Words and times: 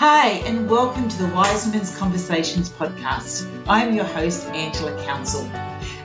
Hi, 0.00 0.28
and 0.46 0.66
welcome 0.66 1.10
to 1.10 1.18
the 1.18 1.26
Wise 1.26 1.66
Women's 1.66 1.94
Conversations 1.94 2.70
podcast. 2.70 3.46
I 3.68 3.84
am 3.84 3.94
your 3.94 4.06
host, 4.06 4.46
Angela 4.46 4.96
Council. 5.04 5.42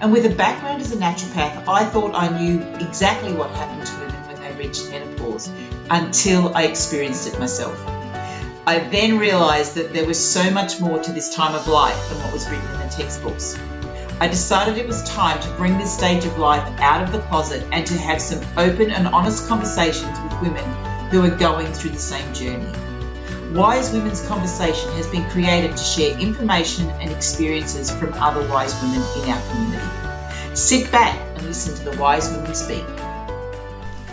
And 0.01 0.11
with 0.11 0.25
a 0.25 0.35
background 0.35 0.81
as 0.81 0.91
a 0.91 0.97
naturopath, 0.97 1.65
I 1.65 1.85
thought 1.85 2.13
I 2.13 2.27
knew 2.37 2.61
exactly 2.85 3.31
what 3.31 3.51
happened 3.51 3.87
to 3.87 3.93
women 4.01 4.27
when 4.27 4.41
they 4.41 4.51
reached 4.61 4.89
menopause 4.89 5.49
until 5.89 6.53
I 6.53 6.63
experienced 6.63 7.25
it 7.33 7.39
myself. 7.39 7.81
I 8.67 8.79
then 8.91 9.17
realized 9.17 9.75
that 9.75 9.93
there 9.93 10.05
was 10.05 10.19
so 10.19 10.51
much 10.51 10.81
more 10.81 10.99
to 11.01 11.13
this 11.13 11.33
time 11.33 11.55
of 11.55 11.65
life 11.69 12.09
than 12.09 12.21
what 12.21 12.33
was 12.33 12.49
written 12.49 12.69
in 12.71 12.79
the 12.79 12.93
textbooks. 12.93 13.57
I 14.19 14.27
decided 14.27 14.77
it 14.77 14.87
was 14.87 15.03
time 15.03 15.39
to 15.39 15.49
bring 15.51 15.77
this 15.77 15.97
stage 15.97 16.25
of 16.25 16.37
life 16.37 16.67
out 16.81 17.01
of 17.01 17.13
the 17.13 17.19
closet 17.29 17.65
and 17.71 17.87
to 17.87 17.97
have 17.97 18.21
some 18.21 18.45
open 18.57 18.91
and 18.91 19.07
honest 19.07 19.47
conversations 19.47 20.19
with 20.19 20.41
women 20.41 20.65
who 21.11 21.23
are 21.23 21.37
going 21.37 21.71
through 21.71 21.91
the 21.91 21.97
same 21.97 22.33
journey. 22.33 22.67
Wise 23.55 23.93
Women's 23.93 24.21
Conversation 24.27 24.91
has 24.95 25.07
been 25.07 25.23
created 25.29 25.77
to 25.77 25.81
share 25.81 26.19
information 26.19 26.89
and 26.99 27.09
experiences 27.09 27.89
from 27.89 28.11
other 28.15 28.45
wise 28.49 28.73
women 28.81 29.01
in 29.15 29.29
our 29.29 29.41
community. 29.49 30.55
Sit 30.57 30.91
back 30.91 31.17
and 31.37 31.43
listen 31.43 31.73
to 31.73 31.89
the 31.89 31.97
wise 31.97 32.29
women 32.33 32.53
speak. 32.53 32.83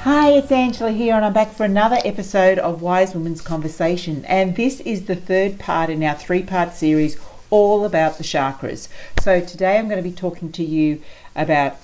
Hi, 0.02 0.30
it's 0.30 0.52
Angela 0.52 0.92
here, 0.92 1.16
and 1.16 1.24
I'm 1.24 1.32
back 1.32 1.50
for 1.50 1.64
another 1.64 1.98
episode 2.04 2.60
of 2.60 2.82
Wise 2.82 3.16
Women's 3.16 3.40
Conversation. 3.40 4.24
And 4.26 4.54
this 4.54 4.78
is 4.78 5.06
the 5.06 5.16
third 5.16 5.58
part 5.58 5.90
in 5.90 6.04
our 6.04 6.14
three 6.14 6.44
part 6.44 6.72
series 6.72 7.20
all 7.50 7.84
about 7.84 8.18
the 8.18 8.24
chakras. 8.24 8.86
So 9.22 9.40
today 9.40 9.76
I'm 9.76 9.88
going 9.88 10.00
to 10.00 10.08
be 10.08 10.14
talking 10.14 10.52
to 10.52 10.62
you 10.62 11.02
about 11.34 11.78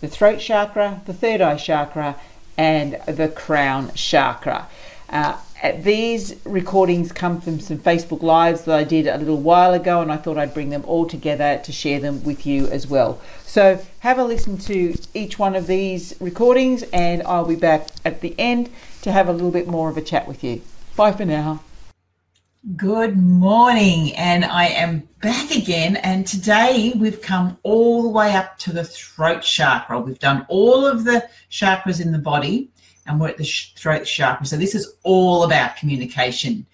the 0.00 0.08
throat 0.08 0.40
chakra, 0.40 1.00
the 1.06 1.14
third 1.14 1.40
eye 1.40 1.58
chakra, 1.58 2.16
and 2.58 3.00
the 3.06 3.28
crown 3.28 3.92
chakra. 3.94 4.66
Uh, 5.08 5.38
these 5.72 6.34
recordings 6.44 7.10
come 7.10 7.40
from 7.40 7.58
some 7.58 7.78
Facebook 7.78 8.22
Lives 8.22 8.62
that 8.62 8.76
I 8.76 8.84
did 8.84 9.06
a 9.06 9.16
little 9.16 9.40
while 9.40 9.72
ago, 9.72 10.02
and 10.02 10.12
I 10.12 10.18
thought 10.18 10.36
I'd 10.36 10.52
bring 10.52 10.68
them 10.68 10.84
all 10.86 11.06
together 11.06 11.60
to 11.64 11.72
share 11.72 12.00
them 12.00 12.22
with 12.22 12.44
you 12.44 12.66
as 12.68 12.86
well. 12.86 13.20
So, 13.46 13.80
have 14.00 14.18
a 14.18 14.24
listen 14.24 14.58
to 14.58 14.94
each 15.14 15.38
one 15.38 15.54
of 15.54 15.66
these 15.66 16.14
recordings, 16.20 16.82
and 16.92 17.22
I'll 17.22 17.46
be 17.46 17.56
back 17.56 17.88
at 18.04 18.20
the 18.20 18.34
end 18.38 18.68
to 19.02 19.12
have 19.12 19.28
a 19.28 19.32
little 19.32 19.50
bit 19.50 19.66
more 19.66 19.88
of 19.88 19.96
a 19.96 20.02
chat 20.02 20.28
with 20.28 20.44
you. 20.44 20.60
Bye 20.96 21.12
for 21.12 21.24
now. 21.24 21.62
Good 22.76 23.18
morning, 23.18 24.14
and 24.16 24.44
I 24.44 24.66
am 24.66 25.08
back 25.22 25.50
again. 25.50 25.96
And 25.96 26.26
today 26.26 26.92
we've 26.96 27.20
come 27.22 27.58
all 27.62 28.02
the 28.02 28.08
way 28.08 28.34
up 28.34 28.58
to 28.60 28.72
the 28.72 28.84
throat 28.84 29.42
chakra. 29.42 29.98
We've 29.98 30.18
done 30.18 30.44
all 30.48 30.86
of 30.86 31.04
the 31.04 31.28
chakras 31.50 32.00
in 32.00 32.12
the 32.12 32.18
body 32.18 32.70
and 33.06 33.20
we're 33.20 33.28
at 33.28 33.38
the 33.38 33.44
throat 33.76 34.04
chakra. 34.04 34.46
So 34.46 34.56
this 34.56 34.74
is 34.74 34.96
all 35.02 35.44
about 35.44 35.76
communication. 35.76 36.66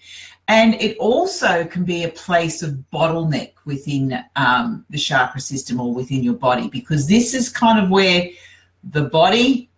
And 0.47 0.73
it 0.75 0.97
also 0.97 1.65
can 1.65 1.85
be 1.85 2.03
a 2.03 2.09
place 2.09 2.61
of 2.61 2.83
bottleneck 2.91 3.53
within 3.65 4.23
um, 4.35 4.85
the 4.89 4.97
chakra 4.97 5.39
system 5.39 5.79
or 5.79 5.93
within 5.93 6.23
your 6.23 6.33
body 6.33 6.67
because 6.67 7.07
this 7.07 7.33
is 7.33 7.49
kind 7.49 7.83
of 7.83 7.89
where 7.89 8.27
the 8.83 9.03
body 9.03 9.69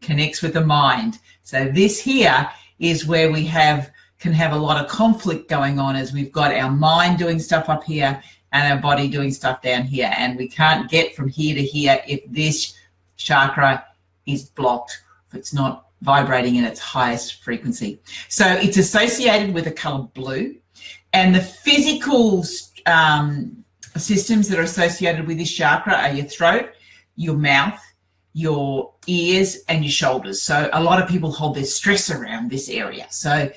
connects 0.00 0.42
with 0.42 0.54
the 0.54 0.64
mind. 0.64 1.18
So 1.42 1.66
this 1.66 2.00
here 2.00 2.48
is 2.78 3.06
where 3.06 3.30
we 3.30 3.44
have 3.46 3.90
can 4.18 4.32
have 4.32 4.52
a 4.52 4.56
lot 4.56 4.82
of 4.82 4.90
conflict 4.90 5.48
going 5.48 5.78
on 5.78 5.94
as 5.94 6.12
we've 6.12 6.32
got 6.32 6.52
our 6.54 6.70
mind 6.70 7.18
doing 7.18 7.38
stuff 7.38 7.68
up 7.68 7.84
here 7.84 8.20
and 8.52 8.72
our 8.72 8.80
body 8.80 9.08
doing 9.08 9.30
stuff 9.30 9.60
down 9.60 9.82
here. 9.82 10.10
And 10.16 10.38
we 10.38 10.48
can't 10.48 10.90
get 10.90 11.14
from 11.14 11.28
here 11.28 11.54
to 11.54 11.62
here 11.62 12.02
if 12.08 12.20
this 12.30 12.74
chakra 13.16 13.84
is 14.24 14.44
blocked, 14.44 15.02
if 15.28 15.34
it's 15.34 15.52
not 15.52 15.85
vibrating 16.06 16.54
in 16.56 16.64
its 16.64 16.80
highest 16.80 17.42
frequency. 17.44 18.00
So 18.28 18.46
it's 18.46 18.78
associated 18.78 19.52
with 19.52 19.64
the 19.64 19.72
color 19.72 20.04
blue, 20.14 20.54
and 21.12 21.34
the 21.34 21.42
physical 21.66 22.44
um, 22.86 23.64
systems 23.96 24.48
that 24.48 24.58
are 24.58 24.68
associated 24.72 25.26
with 25.26 25.36
this 25.38 25.52
chakra 25.52 25.94
are 25.94 26.12
your 26.12 26.26
throat, 26.26 26.70
your 27.16 27.36
mouth, 27.36 27.80
your 28.32 28.92
ears, 29.06 29.58
and 29.68 29.84
your 29.84 29.90
shoulders. 29.90 30.40
So 30.42 30.70
a 30.72 30.82
lot 30.82 31.02
of 31.02 31.08
people 31.08 31.32
hold 31.32 31.56
their 31.56 31.64
stress 31.64 32.10
around 32.10 32.50
this 32.50 32.68
area. 32.68 33.06
So 33.10 33.50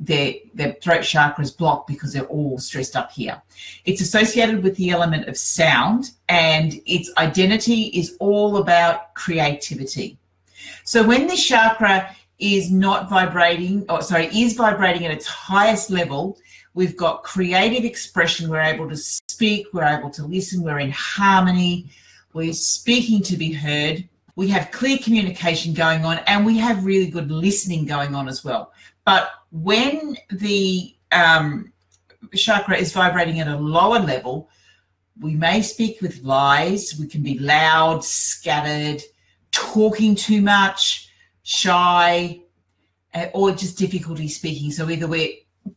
their, 0.00 0.34
their 0.52 0.72
throat 0.82 1.04
chakra 1.04 1.44
is 1.44 1.52
blocked 1.52 1.86
because 1.86 2.12
they're 2.12 2.32
all 2.38 2.58
stressed 2.58 2.96
up 2.96 3.12
here. 3.12 3.40
It's 3.84 4.02
associated 4.02 4.62
with 4.62 4.74
the 4.76 4.90
element 4.90 5.28
of 5.28 5.36
sound, 5.38 6.10
and 6.28 6.74
its 6.84 7.10
identity 7.16 7.82
is 8.00 8.16
all 8.18 8.56
about 8.56 9.14
creativity. 9.14 10.18
So 10.84 11.02
when 11.02 11.26
the 11.26 11.36
chakra 11.36 12.14
is 12.38 12.70
not 12.70 13.08
vibrating, 13.08 13.84
or 13.88 14.02
sorry, 14.02 14.26
is 14.26 14.54
vibrating 14.54 15.04
at 15.06 15.12
its 15.12 15.26
highest 15.26 15.90
level, 15.90 16.38
we've 16.74 16.96
got 16.96 17.22
creative 17.22 17.84
expression. 17.84 18.50
We're 18.50 18.60
able 18.60 18.88
to 18.88 18.96
speak, 18.96 19.68
we're 19.72 19.84
able 19.84 20.10
to 20.10 20.26
listen, 20.26 20.62
we're 20.62 20.80
in 20.80 20.90
harmony, 20.90 21.90
we're 22.32 22.52
speaking 22.52 23.22
to 23.22 23.36
be 23.36 23.52
heard. 23.52 24.08
We 24.36 24.48
have 24.48 24.72
clear 24.72 24.98
communication 24.98 25.74
going 25.74 26.04
on, 26.04 26.18
and 26.26 26.44
we 26.44 26.58
have 26.58 26.84
really 26.84 27.08
good 27.08 27.30
listening 27.30 27.86
going 27.86 28.16
on 28.16 28.28
as 28.28 28.44
well. 28.44 28.72
But 29.04 29.30
when 29.52 30.16
the 30.30 30.96
um, 31.12 31.72
chakra 32.34 32.76
is 32.76 32.92
vibrating 32.92 33.38
at 33.38 33.46
a 33.46 33.56
lower 33.56 34.00
level, 34.00 34.48
we 35.20 35.36
may 35.36 35.62
speak 35.62 36.00
with 36.00 36.22
lies, 36.22 36.96
we 36.98 37.06
can 37.06 37.22
be 37.22 37.38
loud, 37.38 38.04
scattered, 38.04 39.00
talking 39.54 40.14
too 40.14 40.42
much, 40.42 41.08
shy, 41.42 42.40
uh, 43.14 43.26
or 43.32 43.52
just 43.52 43.78
difficulty 43.78 44.28
speaking. 44.28 44.70
So 44.72 44.90
either 44.90 45.06
we're 45.06 45.32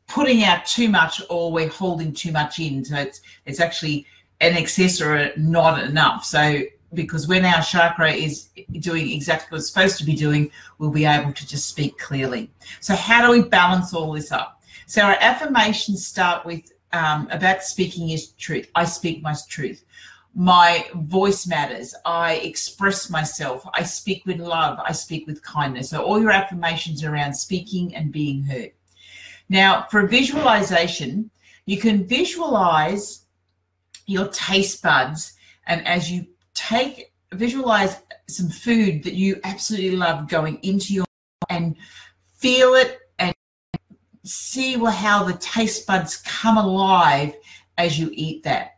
putting 0.08 0.44
out 0.44 0.66
too 0.66 0.90
much 0.90 1.22
or 1.30 1.52
we're 1.52 1.70
holding 1.70 2.12
too 2.12 2.32
much 2.32 2.60
in. 2.60 2.84
So 2.84 2.96
it's 2.98 3.22
it's 3.46 3.60
actually 3.60 4.06
an 4.42 4.54
excess 4.54 5.02
or 5.02 5.32
not 5.38 5.84
enough. 5.84 6.26
So 6.26 6.62
because 6.94 7.28
when 7.28 7.46
our 7.46 7.62
chakra 7.62 8.12
is 8.12 8.50
doing 8.80 9.12
exactly 9.12 9.48
what 9.52 9.60
it's 9.60 9.70
supposed 9.70 9.98
to 9.98 10.06
be 10.06 10.16
doing, 10.16 10.50
we'll 10.80 10.90
be 10.90 11.06
able 11.06 11.34
to 11.34 11.48
just 11.48 11.70
speak 11.70 11.98
clearly. 11.98 12.50
So 12.80 12.96
how 12.96 13.26
do 13.26 13.32
we 13.32 13.48
balance 13.48 13.94
all 13.94 14.14
this 14.14 14.32
up? 14.32 14.64
So 14.86 15.02
our 15.02 15.18
affirmations 15.20 16.08
start 16.08 16.46
with 16.46 16.72
um, 16.94 17.28
about 17.30 17.62
speaking 17.62 18.10
is 18.12 18.30
truth. 18.32 18.70
I 18.74 18.86
speak 18.86 19.22
my 19.22 19.36
truth 19.50 19.84
my 20.40 20.86
voice 20.94 21.48
matters. 21.48 21.96
I 22.06 22.36
express 22.36 23.10
myself. 23.10 23.68
I 23.74 23.82
speak 23.82 24.24
with 24.28 24.38
love. 24.38 24.78
I 24.86 24.92
speak 24.92 25.26
with 25.26 25.42
kindness. 25.42 25.90
So, 25.90 26.04
all 26.04 26.22
your 26.22 26.30
affirmations 26.30 27.04
around 27.04 27.34
speaking 27.34 27.96
and 27.96 28.12
being 28.12 28.44
heard. 28.44 28.72
Now, 29.50 29.88
for 29.90 30.06
visualization, 30.06 31.32
you 31.66 31.80
can 31.80 32.06
visualize 32.06 33.26
your 34.06 34.28
taste 34.28 34.84
buds, 34.84 35.34
and 35.66 35.86
as 35.88 36.12
you 36.12 36.28
take, 36.54 37.12
visualize 37.34 37.98
some 38.30 38.50
food 38.50 39.04
that 39.06 39.16
you 39.16 39.40
absolutely 39.44 39.98
love 39.98 40.30
going 40.30 40.60
into 40.62 40.94
your 40.94 41.06
mouth 41.42 41.50
and 41.50 41.76
feel 42.36 42.76
it 42.76 43.00
and 43.18 43.34
see 44.24 44.74
how 44.74 45.24
the 45.24 45.34
taste 45.40 45.88
buds 45.88 46.18
come 46.18 46.60
alive 46.60 47.34
as 47.80 47.98
you 47.98 48.12
eat 48.14 48.44
that 48.44 48.77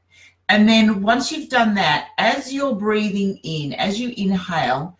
and 0.50 0.68
then 0.68 1.04
once 1.04 1.32
you've 1.32 1.50
done 1.50 1.76
that, 1.76 2.10
as 2.18 2.52
you're 2.52 2.76
breathing 2.76 3.40
in, 3.44 3.74
as 3.74 4.00
you 4.00 4.14
inhale, 4.18 4.98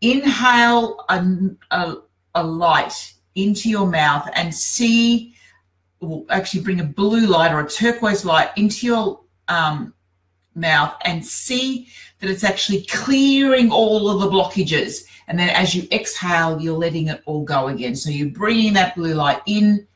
inhale 0.00 1.04
a, 1.10 1.24
a, 1.70 1.96
a 2.34 2.42
light 2.42 3.12
into 3.34 3.68
your 3.68 3.86
mouth 3.86 4.28
and 4.34 4.52
see, 4.54 5.34
will 6.00 6.24
actually 6.30 6.62
bring 6.62 6.80
a 6.80 6.84
blue 6.84 7.26
light 7.26 7.52
or 7.52 7.60
a 7.60 7.68
turquoise 7.68 8.24
light 8.24 8.50
into 8.56 8.86
your 8.86 9.20
um, 9.48 9.92
mouth 10.54 10.94
and 11.04 11.24
see 11.24 11.88
that 12.20 12.30
it's 12.30 12.44
actually 12.44 12.82
clearing 12.86 13.70
all 13.70 14.08
of 14.08 14.20
the 14.20 14.30
blockages. 14.30 15.04
And 15.28 15.38
then 15.38 15.50
as 15.50 15.74
you 15.74 15.86
exhale, 15.92 16.58
you're 16.60 16.78
letting 16.78 17.08
it 17.08 17.22
all 17.26 17.44
go 17.44 17.68
again. 17.68 17.96
So 17.96 18.08
you're 18.08 18.30
bringing 18.30 18.72
that 18.74 18.96
blue 18.96 19.12
light 19.12 19.42
in, 19.46 19.86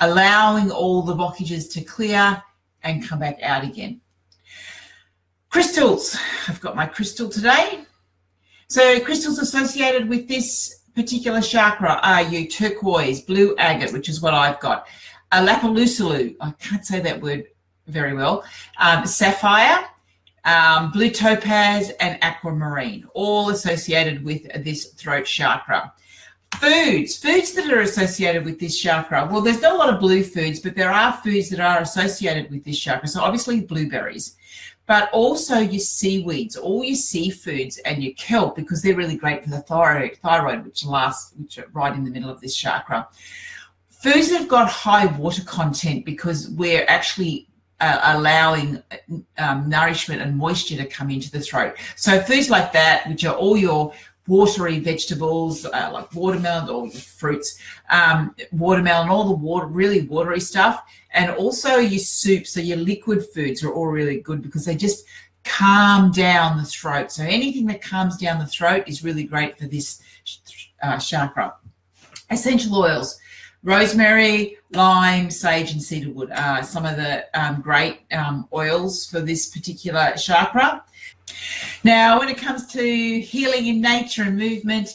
allowing 0.00 0.72
all 0.72 1.02
the 1.02 1.14
blockages 1.14 1.72
to 1.74 1.80
clear 1.80 2.42
and 2.82 3.06
come 3.06 3.20
back 3.20 3.40
out 3.42 3.62
again. 3.62 4.01
Crystals. 5.52 6.16
I've 6.48 6.62
got 6.62 6.74
my 6.74 6.86
crystal 6.86 7.28
today. 7.28 7.84
So 8.68 8.98
crystals 9.00 9.38
associated 9.38 10.08
with 10.08 10.26
this 10.26 10.80
particular 10.94 11.42
chakra 11.42 12.00
are 12.02 12.22
you 12.22 12.48
turquoise, 12.48 13.20
blue 13.20 13.54
agate, 13.58 13.92
which 13.92 14.08
is 14.08 14.22
what 14.22 14.32
I've 14.32 14.58
got, 14.60 14.86
a 15.30 15.44
lapaloosalu, 15.44 16.36
I 16.40 16.52
can't 16.52 16.86
say 16.86 17.00
that 17.00 17.20
word 17.20 17.44
very 17.86 18.14
well, 18.14 18.44
um, 18.78 19.04
sapphire, 19.04 19.84
um, 20.46 20.90
blue 20.90 21.10
topaz, 21.10 21.90
and 22.00 22.18
aquamarine, 22.22 23.06
all 23.12 23.50
associated 23.50 24.24
with 24.24 24.44
this 24.64 24.86
throat 24.94 25.26
chakra. 25.26 25.92
Foods, 26.60 27.18
foods 27.18 27.52
that 27.52 27.70
are 27.70 27.80
associated 27.80 28.46
with 28.46 28.58
this 28.58 28.78
chakra. 28.78 29.28
Well, 29.30 29.42
there's 29.42 29.60
not 29.60 29.74
a 29.74 29.78
lot 29.78 29.92
of 29.92 30.00
blue 30.00 30.22
foods, 30.22 30.60
but 30.60 30.74
there 30.74 30.90
are 30.90 31.12
foods 31.12 31.50
that 31.50 31.60
are 31.60 31.80
associated 31.80 32.50
with 32.50 32.64
this 32.64 32.78
chakra. 32.78 33.06
So 33.06 33.20
obviously 33.20 33.60
blueberries 33.60 34.36
but 34.92 35.08
also 35.14 35.56
your 35.56 35.80
seaweeds, 35.80 36.54
all 36.54 36.84
your 36.84 36.94
seafoods, 36.94 37.78
and 37.86 38.04
your 38.04 38.12
kelp 38.12 38.54
because 38.54 38.82
they're 38.82 38.94
really 38.94 39.16
great 39.16 39.42
for 39.42 39.48
the 39.48 39.60
thyroid, 39.60 40.18
thyroid 40.18 40.66
which 40.66 40.84
lasts, 40.84 41.32
which 41.38 41.56
are 41.56 41.66
right 41.72 41.94
in 41.94 42.04
the 42.04 42.10
middle 42.10 42.28
of 42.28 42.38
this 42.42 42.54
chakra. 42.54 43.08
Foods 43.88 44.28
that 44.28 44.40
have 44.40 44.48
got 44.48 44.68
high 44.68 45.06
water 45.06 45.42
content 45.44 46.04
because 46.04 46.50
we're 46.50 46.84
actually 46.88 47.48
uh, 47.80 48.00
allowing 48.02 48.82
um, 49.38 49.66
nourishment 49.66 50.20
and 50.20 50.36
moisture 50.36 50.76
to 50.76 50.84
come 50.84 51.08
into 51.08 51.30
the 51.30 51.40
throat. 51.40 51.74
So 51.96 52.20
foods 52.20 52.50
like 52.50 52.74
that, 52.74 53.08
which 53.08 53.24
are 53.24 53.34
all 53.34 53.56
your 53.56 53.94
watery 54.26 54.78
vegetables 54.78 55.64
uh, 55.64 55.90
like 55.92 56.14
watermelon 56.14 56.68
or 56.68 56.90
fruits, 56.90 57.58
um, 57.90 58.34
watermelon, 58.52 59.08
all 59.08 59.24
the 59.24 59.34
water, 59.34 59.66
really 59.66 60.02
watery 60.02 60.40
stuff, 60.40 60.82
and 61.12 61.30
also 61.32 61.76
your 61.76 61.98
soups, 61.98 62.50
so 62.50 62.60
your 62.60 62.78
liquid 62.78 63.24
foods 63.34 63.62
are 63.64 63.72
all 63.72 63.86
really 63.86 64.20
good 64.20 64.42
because 64.42 64.64
they 64.64 64.76
just 64.76 65.04
calm 65.44 66.12
down 66.12 66.56
the 66.56 66.64
throat. 66.64 67.10
So 67.10 67.24
anything 67.24 67.66
that 67.66 67.82
calms 67.82 68.16
down 68.16 68.38
the 68.38 68.46
throat 68.46 68.84
is 68.86 69.04
really 69.04 69.24
great 69.24 69.58
for 69.58 69.66
this 69.66 70.00
uh, 70.82 70.98
chakra. 70.98 71.54
Essential 72.30 72.76
oils. 72.76 73.18
Rosemary, 73.64 74.58
lime, 74.72 75.30
sage, 75.30 75.70
and 75.70 75.80
cedarwood 75.80 76.32
are 76.32 76.64
some 76.64 76.84
of 76.84 76.96
the 76.96 77.24
um, 77.40 77.60
great 77.60 78.00
um, 78.12 78.48
oils 78.52 79.06
for 79.06 79.20
this 79.20 79.50
particular 79.50 80.12
chakra. 80.16 80.84
Now, 81.84 82.20
when 82.20 82.28
it 82.28 82.38
comes 82.38 82.66
to 82.68 83.20
healing 83.20 83.66
in 83.66 83.80
nature 83.80 84.22
and 84.22 84.36
movement, 84.36 84.90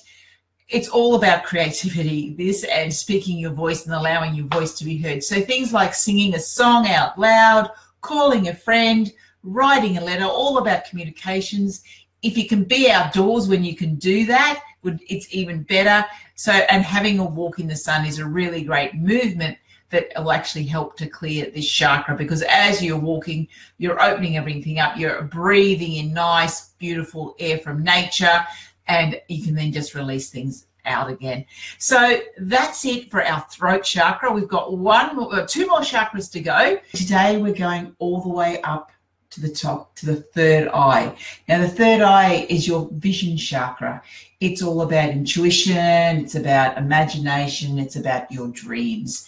it's 0.70 0.88
all 0.90 1.16
about 1.16 1.44
creativity, 1.44 2.34
this 2.34 2.64
and 2.64 2.94
speaking 2.94 3.38
your 3.38 3.52
voice 3.52 3.86
and 3.86 3.94
allowing 3.94 4.36
your 4.36 4.48
voice 4.48 4.74
to 4.80 4.86
be 4.86 4.98
heard. 4.98 5.24
So, 5.24 5.42
things 5.42 5.74
like 5.74 5.94
singing 5.94 6.36
a 6.36 6.40
song 6.40 6.88
out 6.88 7.20
loud, 7.20 7.72
calling 8.02 8.48
a 8.48 8.54
friend, 8.54 9.12
writing 9.44 9.98
a 9.98 10.04
letter, 10.04 10.26
all 10.26 10.58
about 10.58 10.86
communications. 10.86 11.84
If 12.22 12.38
you 12.38 12.48
can 12.48 12.64
be 12.64 12.90
outdoors 12.90 13.48
when 13.48 13.64
you 13.64 13.76
can 13.76 13.96
do 13.96 14.26
that, 14.26 14.62
it's 14.84 15.34
even 15.34 15.64
better. 15.64 16.06
So, 16.36 16.52
and 16.52 16.84
having 16.84 17.20
a 17.20 17.26
walk 17.26 17.60
in 17.60 17.68
the 17.68 17.76
sun 17.76 18.06
is 18.06 18.20
a 18.20 18.26
really 18.26 18.64
great 18.64 18.96
movement 18.96 19.58
that 19.90 20.12
will 20.18 20.32
actually 20.32 20.66
help 20.66 20.98
to 20.98 21.08
clear 21.08 21.50
this 21.50 21.68
chakra 21.68 22.16
because 22.16 22.42
as 22.44 22.84
you're 22.84 23.00
walking, 23.00 23.48
you're 23.78 24.02
opening 24.02 24.38
everything 24.38 24.80
up. 24.80 24.98
You're 24.98 25.24
breathing 25.24 25.96
in 25.96 26.14
nice, 26.14 26.70
beautiful 26.80 27.36
air 27.40 27.58
from 27.60 27.84
nature, 27.84 28.46
and 28.88 29.20
you 29.28 29.44
can 29.44 29.56
then 29.56 29.72
just 29.72 29.96
release 29.96 30.30
things 30.30 30.68
out 30.86 31.10
again. 31.10 31.46
So 31.78 32.22
that's 32.38 32.86
it 32.86 33.12
for 33.12 33.24
our 33.24 33.46
throat 33.50 33.84
chakra. 33.84 34.32
We've 34.32 34.48
got 34.48 34.78
one, 34.78 35.16
more, 35.16 35.36
uh, 35.36 35.46
two 35.48 35.68
more 35.68 35.80
chakras 35.80 36.32
to 36.32 36.40
go. 36.40 36.80
Today 36.94 37.38
we're 37.38 37.54
going 37.54 37.96
all 38.00 38.22
the 38.22 38.30
way 38.30 38.62
up 38.62 38.92
to 39.30 39.42
the 39.42 39.50
top 39.50 39.96
to 39.96 40.06
the 40.06 40.16
third 40.16 40.70
eye. 40.70 41.16
Now, 41.48 41.60
the 41.60 41.68
third 41.68 42.02
eye 42.02 42.48
is 42.50 42.68
your 42.68 42.90
vision 42.94 43.38
chakra. 43.38 44.02
It's 44.40 44.62
all 44.62 44.82
about 44.82 45.10
intuition, 45.10 45.76
it's 45.76 46.36
about 46.36 46.78
imagination, 46.78 47.80
it's 47.80 47.96
about 47.96 48.32
your 48.32 48.48
dreams. 48.50 49.28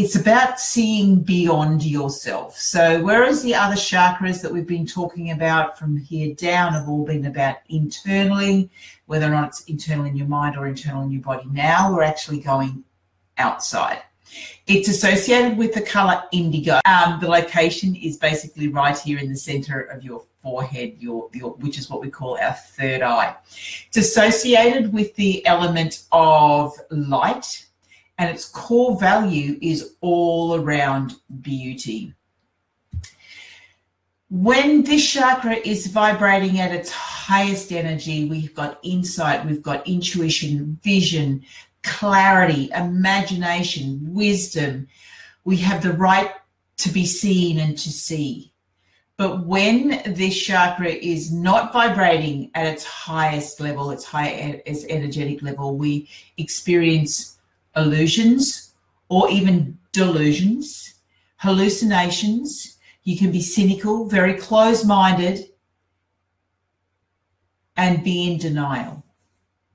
It's 0.00 0.16
about 0.16 0.58
seeing 0.58 1.20
beyond 1.20 1.84
yourself. 1.84 2.56
So, 2.56 3.02
whereas 3.02 3.42
the 3.42 3.54
other 3.54 3.74
chakras 3.74 4.40
that 4.40 4.50
we've 4.50 4.66
been 4.66 4.86
talking 4.86 5.32
about 5.32 5.78
from 5.78 5.94
here 5.94 6.34
down 6.36 6.72
have 6.72 6.88
all 6.88 7.04
been 7.04 7.26
about 7.26 7.56
internally, 7.68 8.70
whether 9.04 9.26
or 9.26 9.28
not 9.28 9.48
it's 9.48 9.64
internal 9.64 10.06
in 10.06 10.16
your 10.16 10.26
mind 10.26 10.56
or 10.56 10.66
internal 10.66 11.02
in 11.02 11.10
your 11.10 11.20
body, 11.20 11.46
now 11.52 11.92
we're 11.92 12.02
actually 12.02 12.40
going 12.40 12.82
outside. 13.36 14.00
It's 14.66 14.88
associated 14.88 15.58
with 15.58 15.74
the 15.74 15.82
color 15.82 16.22
indigo. 16.32 16.80
Um, 16.86 17.20
the 17.20 17.28
location 17.28 17.94
is 17.94 18.16
basically 18.16 18.68
right 18.68 18.98
here 18.98 19.18
in 19.18 19.28
the 19.28 19.36
center 19.36 19.82
of 19.82 20.02
your 20.02 20.22
forehead, 20.42 20.96
your, 20.98 21.28
your, 21.34 21.50
which 21.56 21.76
is 21.76 21.90
what 21.90 22.00
we 22.00 22.08
call 22.08 22.38
our 22.38 22.54
third 22.54 23.02
eye. 23.02 23.36
It's 23.88 23.98
associated 23.98 24.94
with 24.94 25.14
the 25.16 25.44
element 25.46 26.04
of 26.10 26.72
light, 26.90 27.66
and 28.20 28.28
its 28.28 28.44
core 28.44 29.00
value 29.00 29.58
is 29.62 29.94
all 30.02 30.54
around 30.54 31.14
beauty. 31.40 32.12
When 34.28 34.84
this 34.84 35.10
chakra 35.10 35.56
is 35.56 35.86
vibrating 35.86 36.60
at 36.60 36.70
its 36.70 36.90
highest 36.90 37.72
energy, 37.72 38.26
we've 38.26 38.54
got 38.54 38.78
insight, 38.82 39.46
we've 39.46 39.62
got 39.62 39.88
intuition, 39.88 40.78
vision, 40.84 41.46
clarity, 41.82 42.70
imagination, 42.74 44.12
wisdom. 44.12 44.86
We 45.44 45.56
have 45.56 45.82
the 45.82 45.94
right 45.94 46.30
to 46.76 46.90
be 46.90 47.06
seen 47.06 47.58
and 47.58 47.76
to 47.78 47.90
see. 47.90 48.52
But 49.16 49.46
when 49.46 50.02
this 50.14 50.38
chakra 50.38 50.88
is 50.88 51.32
not 51.32 51.72
vibrating 51.72 52.50
at 52.54 52.66
its 52.66 52.84
highest 52.84 53.60
level, 53.60 53.90
its 53.90 54.04
highest 54.04 54.86
energetic 54.90 55.40
level, 55.40 55.78
we 55.78 56.10
experience 56.36 57.38
illusions 57.80 58.74
or 59.08 59.30
even 59.30 59.78
delusions, 59.92 60.94
hallucinations. 61.36 62.78
You 63.04 63.18
can 63.18 63.32
be 63.32 63.42
cynical, 63.42 64.06
very 64.06 64.34
close 64.34 64.84
minded, 64.84 65.46
and 67.76 68.04
be 68.04 68.30
in 68.30 68.38
denial. 68.38 69.02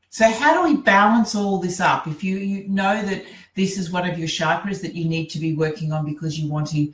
So, 0.09 0.31
how 0.31 0.53
do 0.53 0.63
we 0.63 0.81
balance 0.81 1.35
all 1.35 1.59
this 1.59 1.81
up? 1.81 2.07
If 2.07 2.23
you, 2.23 2.37
you 2.37 2.67
know 2.69 3.01
that 3.01 3.25
this 3.55 3.77
is 3.77 3.91
one 3.91 4.07
of 4.09 4.17
your 4.17 4.27
chakras 4.27 4.81
that 4.81 4.93
you 4.93 5.05
need 5.05 5.27
to 5.31 5.39
be 5.39 5.55
working 5.55 5.91
on 5.91 6.05
because 6.05 6.39
you 6.39 6.49
want 6.49 6.67
to 6.67 6.93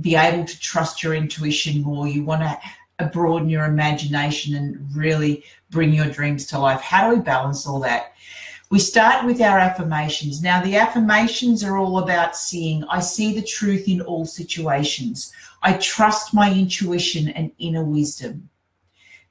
be 0.00 0.16
able 0.16 0.44
to 0.44 0.60
trust 0.60 1.02
your 1.02 1.14
intuition 1.14 1.82
more, 1.82 2.06
you 2.06 2.24
want 2.24 2.42
to 2.42 3.06
broaden 3.06 3.48
your 3.48 3.64
imagination 3.64 4.54
and 4.54 4.94
really 4.94 5.44
bring 5.70 5.92
your 5.92 6.06
dreams 6.06 6.46
to 6.48 6.58
life. 6.58 6.80
How 6.80 7.08
do 7.08 7.16
we 7.16 7.22
balance 7.22 7.66
all 7.66 7.80
that? 7.80 8.12
We 8.70 8.78
start 8.78 9.24
with 9.24 9.40
our 9.40 9.58
affirmations. 9.58 10.42
Now, 10.42 10.62
the 10.62 10.76
affirmations 10.76 11.64
are 11.64 11.78
all 11.78 11.98
about 11.98 12.36
seeing, 12.36 12.84
I 12.84 13.00
see 13.00 13.32
the 13.32 13.46
truth 13.46 13.88
in 13.88 14.02
all 14.02 14.26
situations. 14.26 15.32
I 15.62 15.74
trust 15.74 16.34
my 16.34 16.52
intuition 16.52 17.28
and 17.30 17.50
inner 17.58 17.84
wisdom 17.84 18.50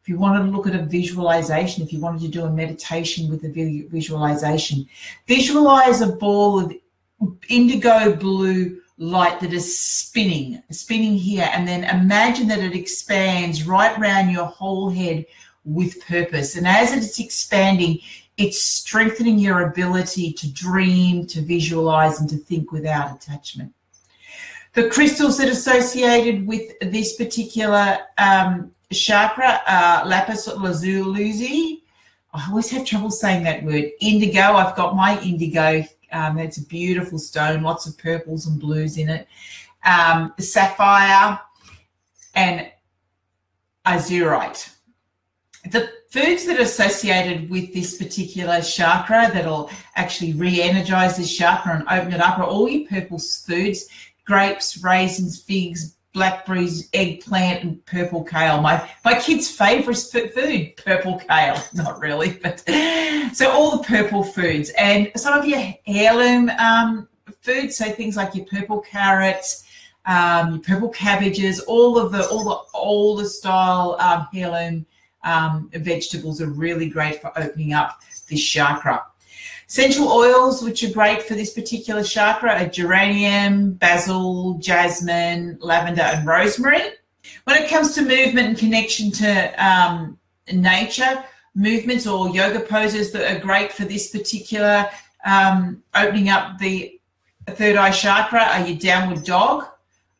if 0.07 0.11
you 0.11 0.17
wanted 0.17 0.45
to 0.45 0.51
look 0.51 0.65
at 0.67 0.73
a 0.73 0.83
visualization, 0.83 1.83
if 1.83 1.91
you 1.91 1.99
wanted 1.99 2.21
to 2.21 2.29
do 2.29 2.45
a 2.45 2.49
meditation 2.49 3.29
with 3.29 3.43
a 3.43 3.49
visualization, 3.89 4.87
visualize 5.27 5.99
a 5.99 6.07
ball 6.07 6.61
of 6.61 6.73
indigo 7.49 8.15
blue 8.15 8.79
light 8.97 9.37
that 9.41 9.51
is 9.51 9.77
spinning, 9.77 10.63
spinning 10.71 11.15
here, 11.15 11.49
and 11.51 11.67
then 11.67 11.83
imagine 11.83 12.47
that 12.47 12.59
it 12.59 12.73
expands 12.73 13.67
right 13.67 13.99
around 13.99 14.29
your 14.29 14.45
whole 14.45 14.89
head 14.89 15.25
with 15.65 15.99
purpose. 16.07 16.55
And 16.55 16.65
as 16.65 16.93
it's 16.93 17.19
expanding, 17.19 17.99
it's 18.37 18.61
strengthening 18.61 19.39
your 19.39 19.67
ability 19.67 20.31
to 20.33 20.51
dream, 20.51 21.25
to 21.27 21.41
visualize, 21.41 22.19
and 22.19 22.29
to 22.29 22.37
think 22.37 22.71
without 22.71 23.15
attachment. 23.15 23.73
The 24.73 24.89
crystals 24.89 25.39
that 25.39 25.47
are 25.47 25.51
associated 25.51 26.45
with 26.45 26.79
this 26.79 27.15
particular 27.15 27.97
um, 28.19 28.71
chakra, 28.91 29.61
are 29.67 30.05
lapis 30.05 30.47
lazuli. 30.47 31.83
I 32.33 32.47
always 32.49 32.69
have 32.69 32.85
trouble 32.85 33.09
saying 33.09 33.43
that 33.45 33.63
word. 33.63 33.85
Indigo. 33.99 34.39
I've 34.39 34.75
got 34.75 34.95
my 34.95 35.19
indigo. 35.21 35.83
Um, 36.11 36.37
it's 36.37 36.57
a 36.57 36.65
beautiful 36.65 37.17
stone, 37.17 37.63
lots 37.63 37.87
of 37.87 37.97
purples 37.97 38.45
and 38.45 38.59
blues 38.59 38.97
in 38.97 39.09
it. 39.09 39.27
Um, 39.83 40.33
sapphire 40.39 41.39
and 42.35 42.71
azurite. 43.85 44.73
The 45.71 45.91
foods 46.09 46.45
that 46.45 46.57
are 46.57 46.63
associated 46.63 47.49
with 47.49 47.73
this 47.73 47.97
particular 47.97 48.61
chakra 48.61 49.29
that'll 49.33 49.69
actually 49.95 50.33
re-energize 50.33 51.17
this 51.17 51.35
chakra 51.35 51.75
and 51.75 51.83
open 51.89 52.13
it 52.13 52.21
up 52.21 52.39
are 52.39 52.45
all 52.45 52.69
your 52.69 52.87
purple 52.87 53.19
foods 53.19 53.87
grapes 54.25 54.83
raisins 54.83 55.41
figs 55.41 55.97
blackberries, 56.17 56.89
eggplant, 56.93 57.61
and 57.63 57.85
purple 57.85 58.23
kale. 58.23 58.59
My 58.59 58.89
my 59.05 59.19
kid's 59.19 59.51
favourite 59.51 59.97
food, 59.97 60.75
purple 60.75 61.19
kale. 61.19 61.61
Not 61.73 61.99
really, 61.99 62.39
but 62.41 62.59
so 63.33 63.51
all 63.51 63.77
the 63.77 63.83
purple 63.83 64.23
foods 64.23 64.71
and 64.79 65.11
some 65.15 65.37
of 65.37 65.45
your 65.45 65.63
heirloom 65.85 66.49
um, 66.49 67.07
foods. 67.41 67.77
So 67.77 67.85
things 67.91 68.17
like 68.17 68.33
your 68.33 68.45
purple 68.45 68.79
carrots, 68.81 69.63
um, 70.07 70.53
your 70.53 70.59
purple 70.61 70.89
cabbages, 70.89 71.59
all 71.61 71.99
of 71.99 72.11
the 72.11 72.27
all 72.27 72.43
the 72.43 72.77
older 72.77 73.25
style 73.25 73.95
um, 73.99 74.27
heirloom 74.33 74.87
um, 75.27 75.69
vegetables 75.73 76.41
are 76.41 76.49
really 76.49 76.89
great 76.89 77.21
for 77.21 77.31
opening 77.37 77.73
up 77.73 78.01
this 78.29 78.41
chakra. 78.41 79.03
Essential 79.67 80.07
oils, 80.07 80.63
which 80.63 80.83
are 80.83 80.91
great 80.91 81.21
for 81.23 81.33
this 81.33 81.53
particular 81.53 82.03
chakra, 82.03 82.63
are 82.63 82.67
geranium, 82.67 83.73
basil, 83.73 84.57
jasmine, 84.59 85.57
lavender, 85.59 86.03
and 86.03 86.25
rosemary. 86.25 86.81
When 87.43 87.61
it 87.61 87.69
comes 87.69 87.93
to 87.95 88.01
movement 88.01 88.47
and 88.47 88.57
connection 88.57 89.11
to 89.11 89.65
um, 89.65 90.17
nature, 90.53 91.23
movements 91.53 92.07
or 92.07 92.29
yoga 92.29 92.61
poses 92.61 93.11
that 93.11 93.35
are 93.35 93.39
great 93.39 93.73
for 93.73 93.83
this 93.83 94.11
particular 94.11 94.87
um, 95.25 95.83
opening 95.95 96.29
up 96.29 96.57
the 96.59 96.99
third 97.49 97.75
eye 97.75 97.91
chakra 97.91 98.43
are 98.43 98.65
your 98.65 98.77
downward 98.77 99.23
dog, 99.23 99.65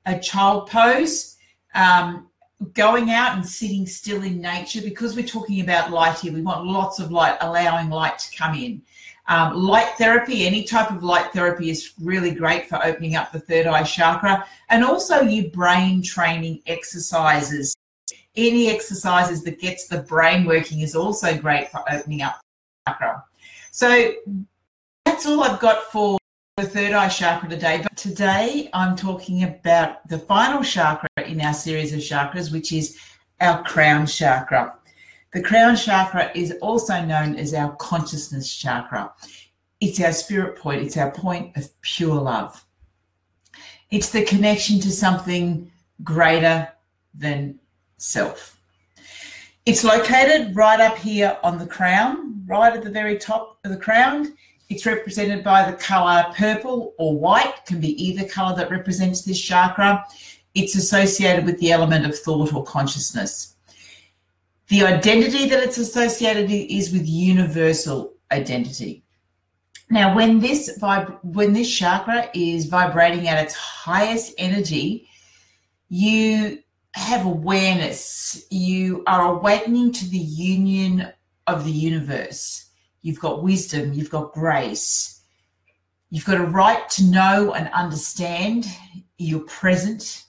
a 0.05 0.19
child 0.19 0.69
pose, 0.69 1.37
um, 1.75 2.27
going 2.73 3.11
out 3.11 3.35
and 3.35 3.45
sitting 3.45 3.85
still 3.85 4.23
in 4.23 4.41
nature 4.41 4.81
because 4.81 5.15
we're 5.15 5.25
talking 5.25 5.61
about 5.61 5.91
light 5.91 6.19
here. 6.19 6.33
We 6.33 6.41
want 6.41 6.65
lots 6.65 6.99
of 6.99 7.11
light, 7.11 7.37
allowing 7.41 7.89
light 7.89 8.17
to 8.19 8.37
come 8.37 8.55
in 8.55 8.81
Um, 9.29 9.53
light 9.55 9.89
therapy, 9.97 10.47
any 10.47 10.63
type 10.63 10.89
of 10.89 11.03
light 11.03 11.33
therapy 11.33 11.69
is 11.69 11.93
really 12.01 12.31
great 12.31 12.69
for 12.69 12.83
opening 12.83 13.15
up 13.15 13.31
the 13.31 13.39
third 13.39 13.67
eye 13.67 13.83
chakra. 13.83 14.45
And 14.69 14.85
also 14.85 15.21
your 15.21 15.49
brain 15.51 16.01
training 16.01 16.61
exercises. 16.65 17.75
Any 18.35 18.69
exercises 18.69 19.43
that 19.43 19.59
gets 19.59 19.87
the 19.87 19.99
brain 20.03 20.45
working 20.45 20.79
is 20.81 20.95
also 20.95 21.37
great 21.37 21.69
for 21.69 21.81
opening 21.91 22.21
up 22.21 22.39
the 22.85 22.91
chakra. 22.91 23.23
So 23.71 24.13
that's 25.05 25.25
all 25.25 25.43
I've 25.43 25.59
got 25.59 25.83
for 25.91 26.17
the 26.57 26.65
third 26.65 26.91
eye 26.91 27.07
chakra 27.07 27.47
today. 27.47 27.81
But 27.83 27.95
today 27.95 28.67
I'm 28.73 28.95
talking 28.95 29.43
about 29.43 30.07
the 30.09 30.17
final 30.17 30.63
chakra 30.63 31.07
in 31.23 31.39
our 31.39 31.53
series 31.53 31.93
of 31.93 31.99
chakras, 31.99 32.51
which 32.51 32.71
is 32.71 32.97
our 33.39 33.63
crown 33.63 34.07
chakra. 34.07 34.73
The 35.33 35.43
crown 35.43 35.75
chakra 35.75 36.31
is 36.33 36.55
also 36.59 36.99
known 37.05 37.35
as 37.35 37.53
our 37.53 37.75
consciousness 37.75 38.51
chakra. 38.51 39.13
It's 39.81 40.01
our 40.01 40.11
spirit 40.11 40.57
point, 40.57 40.81
it's 40.81 40.97
our 40.97 41.11
point 41.11 41.55
of 41.55 41.69
pure 41.81 42.19
love. 42.19 42.65
It's 43.91 44.09
the 44.09 44.25
connection 44.25 44.79
to 44.79 44.89
something 44.89 45.71
greater 46.03 46.69
than 47.13 47.59
self. 47.97 48.59
It's 49.67 49.83
located 49.83 50.55
right 50.55 50.79
up 50.79 50.97
here 50.97 51.37
on 51.43 51.59
the 51.59 51.67
crown, 51.67 52.41
right 52.47 52.73
at 52.73 52.83
the 52.83 52.89
very 52.89 53.19
top 53.19 53.59
of 53.63 53.69
the 53.69 53.77
crown. 53.77 54.33
It's 54.69 54.85
represented 54.85 55.43
by 55.43 55.69
the 55.69 55.77
color 55.77 56.25
purple 56.35 56.93
or 56.97 57.17
white, 57.17 57.65
can 57.65 57.79
be 57.79 58.01
either 58.03 58.27
color 58.27 58.55
that 58.57 58.69
represents 58.69 59.21
this 59.21 59.39
chakra. 59.39 60.05
It's 60.55 60.75
associated 60.75 61.45
with 61.45 61.59
the 61.59 61.71
element 61.71 62.05
of 62.05 62.17
thought 62.17 62.53
or 62.53 62.63
consciousness. 62.63 63.55
The 64.67 64.83
identity 64.83 65.47
that 65.47 65.63
it's 65.63 65.77
associated 65.77 66.51
is 66.51 66.91
with 66.91 67.07
universal 67.07 68.13
identity. 68.31 69.03
Now, 69.89 70.13
when 70.13 70.39
this 70.39 70.77
vib- 70.79 71.23
when 71.23 71.53
this 71.53 71.73
chakra 71.73 72.29
is 72.33 72.65
vibrating 72.65 73.29
at 73.29 73.41
its 73.41 73.53
highest 73.53 74.33
energy, 74.37 75.07
you 75.87 76.59
have 76.91 77.25
awareness. 77.25 78.45
You 78.49 79.03
are 79.07 79.35
awakening 79.35 79.93
to 79.93 80.09
the 80.09 80.17
union 80.17 81.13
of 81.45 81.63
the 81.63 81.71
universe. 81.71 82.66
You've 83.07 83.21
got 83.21 83.41
wisdom, 83.41 83.93
you've 83.93 84.09
got 84.09 84.33
grace, 84.33 85.21
you've 86.09 86.25
got 86.25 86.41
a 86.41 86.43
right 86.43 86.89
to 86.89 87.05
know 87.05 87.53
and 87.53 87.69
understand. 87.69 88.67
You're 89.17 89.45
present, 89.45 90.25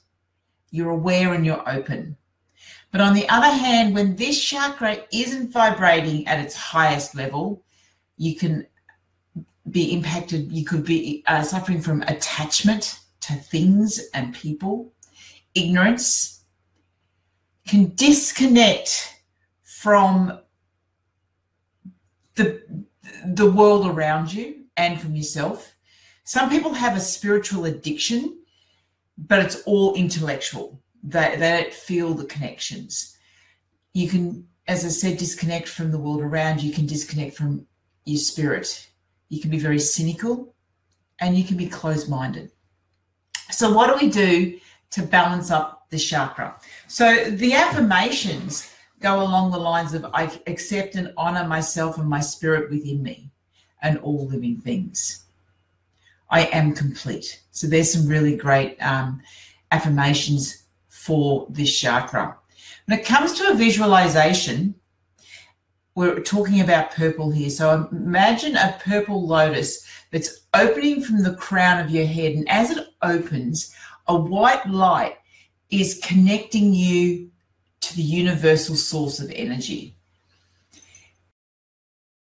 you're 0.70 0.90
aware, 0.90 1.34
and 1.34 1.44
you're 1.44 1.68
open. 1.68 2.16
But 2.92 3.00
on 3.00 3.14
the 3.14 3.28
other 3.30 3.50
hand, 3.50 3.96
when 3.96 4.14
this 4.14 4.40
chakra 4.40 4.98
isn't 5.12 5.50
vibrating 5.50 6.24
at 6.28 6.38
its 6.38 6.54
highest 6.54 7.16
level, 7.16 7.64
you 8.16 8.36
can 8.36 8.64
be 9.68 9.92
impacted. 9.92 10.52
You 10.52 10.64
could 10.64 10.84
be 10.84 11.24
uh, 11.26 11.42
suffering 11.42 11.80
from 11.80 12.02
attachment 12.02 13.00
to 13.22 13.32
things 13.32 13.98
and 14.14 14.32
people, 14.32 14.92
ignorance, 15.56 16.44
can 17.66 17.92
disconnect 17.96 19.16
from 19.64 20.38
the 22.38 22.62
the 23.26 23.50
world 23.50 23.86
around 23.86 24.32
you 24.32 24.64
and 24.76 25.00
from 25.00 25.14
yourself. 25.14 25.74
Some 26.24 26.48
people 26.48 26.72
have 26.72 26.96
a 26.96 27.00
spiritual 27.00 27.64
addiction, 27.64 28.38
but 29.16 29.40
it's 29.40 29.62
all 29.62 29.94
intellectual. 29.94 30.80
They, 31.02 31.36
they 31.36 31.62
don't 31.62 31.72
feel 31.72 32.14
the 32.14 32.26
connections. 32.26 33.16
You 33.92 34.08
can, 34.08 34.46
as 34.66 34.84
I 34.84 34.88
said, 34.88 35.18
disconnect 35.18 35.68
from 35.68 35.90
the 35.90 35.98
world 35.98 36.22
around 36.22 36.62
you, 36.62 36.72
can 36.72 36.86
disconnect 36.86 37.36
from 37.36 37.66
your 38.04 38.18
spirit. 38.18 38.88
You 39.28 39.40
can 39.40 39.50
be 39.50 39.58
very 39.58 39.78
cynical 39.78 40.54
and 41.18 41.36
you 41.36 41.44
can 41.44 41.56
be 41.56 41.66
closed 41.66 42.08
minded. 42.08 42.52
So, 43.50 43.72
what 43.72 43.86
do 43.88 44.04
we 44.04 44.10
do 44.10 44.58
to 44.90 45.02
balance 45.02 45.50
up 45.50 45.88
the 45.90 45.98
chakra? 45.98 46.60
So, 46.86 47.30
the 47.30 47.54
affirmations 47.54 48.70
go 49.00 49.22
along 49.22 49.50
the 49.50 49.58
lines 49.58 49.94
of 49.94 50.04
I 50.12 50.30
accept 50.46 50.96
and 50.96 51.12
honor 51.16 51.46
myself 51.46 51.98
and 51.98 52.08
my 52.08 52.20
spirit 52.20 52.70
within 52.70 53.02
me 53.02 53.30
and 53.82 53.98
all 53.98 54.26
living 54.26 54.60
things. 54.60 55.24
I 56.30 56.44
am 56.46 56.74
complete. 56.74 57.42
So 57.52 57.66
there's 57.66 57.92
some 57.92 58.06
really 58.06 58.36
great 58.36 58.76
um, 58.82 59.22
affirmations 59.70 60.64
for 60.88 61.46
this 61.50 61.76
chakra. 61.78 62.36
When 62.86 62.98
it 62.98 63.06
comes 63.06 63.32
to 63.34 63.50
a 63.50 63.54
visualization, 63.54 64.74
we're 65.94 66.20
talking 66.20 66.60
about 66.60 66.92
purple 66.92 67.30
here. 67.30 67.50
So 67.50 67.88
imagine 67.90 68.56
a 68.56 68.78
purple 68.84 69.26
lotus 69.26 69.86
that's 70.10 70.46
opening 70.54 71.02
from 71.02 71.22
the 71.22 71.34
crown 71.34 71.84
of 71.84 71.90
your 71.90 72.06
head. 72.06 72.32
And 72.32 72.48
as 72.48 72.70
it 72.70 72.86
opens, 73.02 73.74
a 74.06 74.16
white 74.16 74.66
light 74.68 75.16
is 75.70 76.00
connecting 76.02 76.72
you 76.72 77.30
to 77.88 77.96
the 77.96 78.02
universal 78.02 78.76
source 78.76 79.20
of 79.20 79.30
energy. 79.34 79.96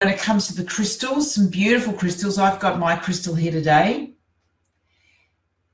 When 0.01 0.13
it 0.13 0.19
comes 0.19 0.47
to 0.47 0.55
the 0.55 0.63
crystals, 0.63 1.33
some 1.33 1.49
beautiful 1.49 1.93
crystals. 1.93 2.37
I've 2.37 2.59
got 2.59 2.79
my 2.79 2.95
crystal 2.95 3.35
here 3.35 3.51
today. 3.51 4.13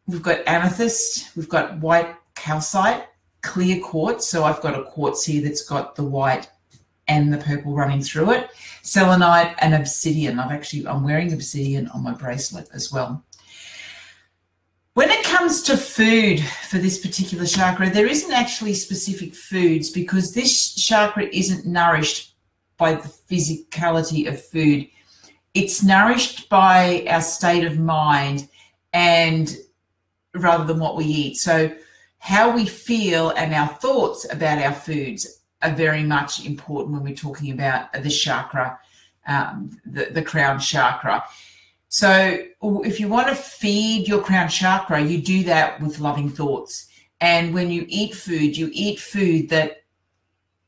We've 0.07 0.23
got 0.23 0.47
amethyst, 0.47 1.35
we've 1.35 1.49
got 1.49 1.79
white 1.79 2.15
calcite, 2.35 3.07
clear 3.41 3.79
quartz. 3.79 4.27
So 4.27 4.43
I've 4.43 4.61
got 4.61 4.79
a 4.79 4.83
quartz 4.83 5.25
here 5.25 5.41
that's 5.41 5.63
got 5.63 5.95
the 5.95 6.03
white 6.03 6.49
and 7.07 7.31
the 7.31 7.37
purple 7.37 7.75
running 7.75 8.01
through 8.01 8.31
it. 8.31 8.49
Selenite 8.81 9.55
and 9.59 9.73
obsidian. 9.73 10.39
I've 10.39 10.51
actually 10.51 10.87
I'm 10.87 11.03
wearing 11.03 11.33
obsidian 11.33 11.87
on 11.89 12.03
my 12.03 12.13
bracelet 12.13 12.69
as 12.73 12.91
well. 12.91 13.23
When 14.95 15.09
it 15.09 15.25
comes 15.25 15.61
to 15.63 15.75
food 15.75 16.39
for 16.69 16.77
this 16.77 17.05
particular 17.05 17.45
chakra, 17.45 17.89
there 17.89 18.07
isn't 18.07 18.31
actually 18.31 18.75
specific 18.75 19.35
foods 19.35 19.89
because 19.89 20.33
this 20.33 20.73
chakra 20.73 21.25
isn't 21.33 21.65
nourished 21.65 22.37
by 22.77 22.93
the 22.93 23.09
physicality 23.29 24.25
of 24.25 24.41
food. 24.41 24.87
It's 25.53 25.83
nourished 25.83 26.47
by 26.47 27.05
our 27.09 27.19
state 27.19 27.65
of 27.65 27.77
mind 27.77 28.47
and 28.93 29.53
rather 30.33 30.63
than 30.63 30.79
what 30.79 30.95
we 30.95 31.03
eat. 31.03 31.35
So 31.35 31.75
how 32.19 32.55
we 32.55 32.65
feel 32.65 33.31
and 33.31 33.53
our 33.53 33.67
thoughts 33.67 34.25
about 34.31 34.59
our 34.59 34.73
foods 34.73 35.41
are 35.61 35.75
very 35.75 36.03
much 36.03 36.45
important 36.45 36.93
when 36.93 37.03
we're 37.03 37.15
talking 37.15 37.51
about 37.51 37.91
the 37.91 38.09
chakra, 38.09 38.79
um, 39.27 39.77
the, 39.85 40.05
the 40.05 40.21
crown 40.21 40.57
chakra. 40.57 41.21
So 41.87 42.45
if 42.61 42.99
you 42.99 43.07
want 43.07 43.27
to 43.29 43.35
feed 43.35 44.07
your 44.07 44.21
crown 44.21 44.49
chakra, 44.49 45.01
you 45.01 45.21
do 45.21 45.43
that 45.43 45.79
with 45.81 45.99
loving 45.99 46.29
thoughts. 46.29 46.87
And 47.21 47.53
when 47.53 47.71
you 47.71 47.85
eat 47.87 48.15
food, 48.15 48.57
you 48.57 48.69
eat 48.73 48.99
food 48.99 49.49
that 49.49 49.83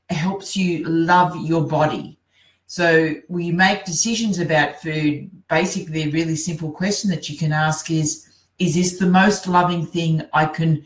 helps 0.10 0.56
you 0.56 0.86
love 0.86 1.36
your 1.46 1.68
body. 1.68 2.18
So 2.66 3.14
you 3.30 3.54
make 3.54 3.86
decisions 3.86 4.40
about 4.40 4.82
food, 4.82 5.30
basically 5.50 6.04
a 6.04 6.12
really 6.12 6.36
simple 6.36 6.72
question 6.72 7.10
that 7.12 7.30
you 7.30 7.38
can 7.38 7.52
ask 7.52 7.90
is, 7.92 8.28
is 8.60 8.76
this 8.76 8.98
the 8.98 9.06
most 9.06 9.48
loving 9.48 9.86
thing 9.86 10.22
I 10.34 10.46
can 10.46 10.86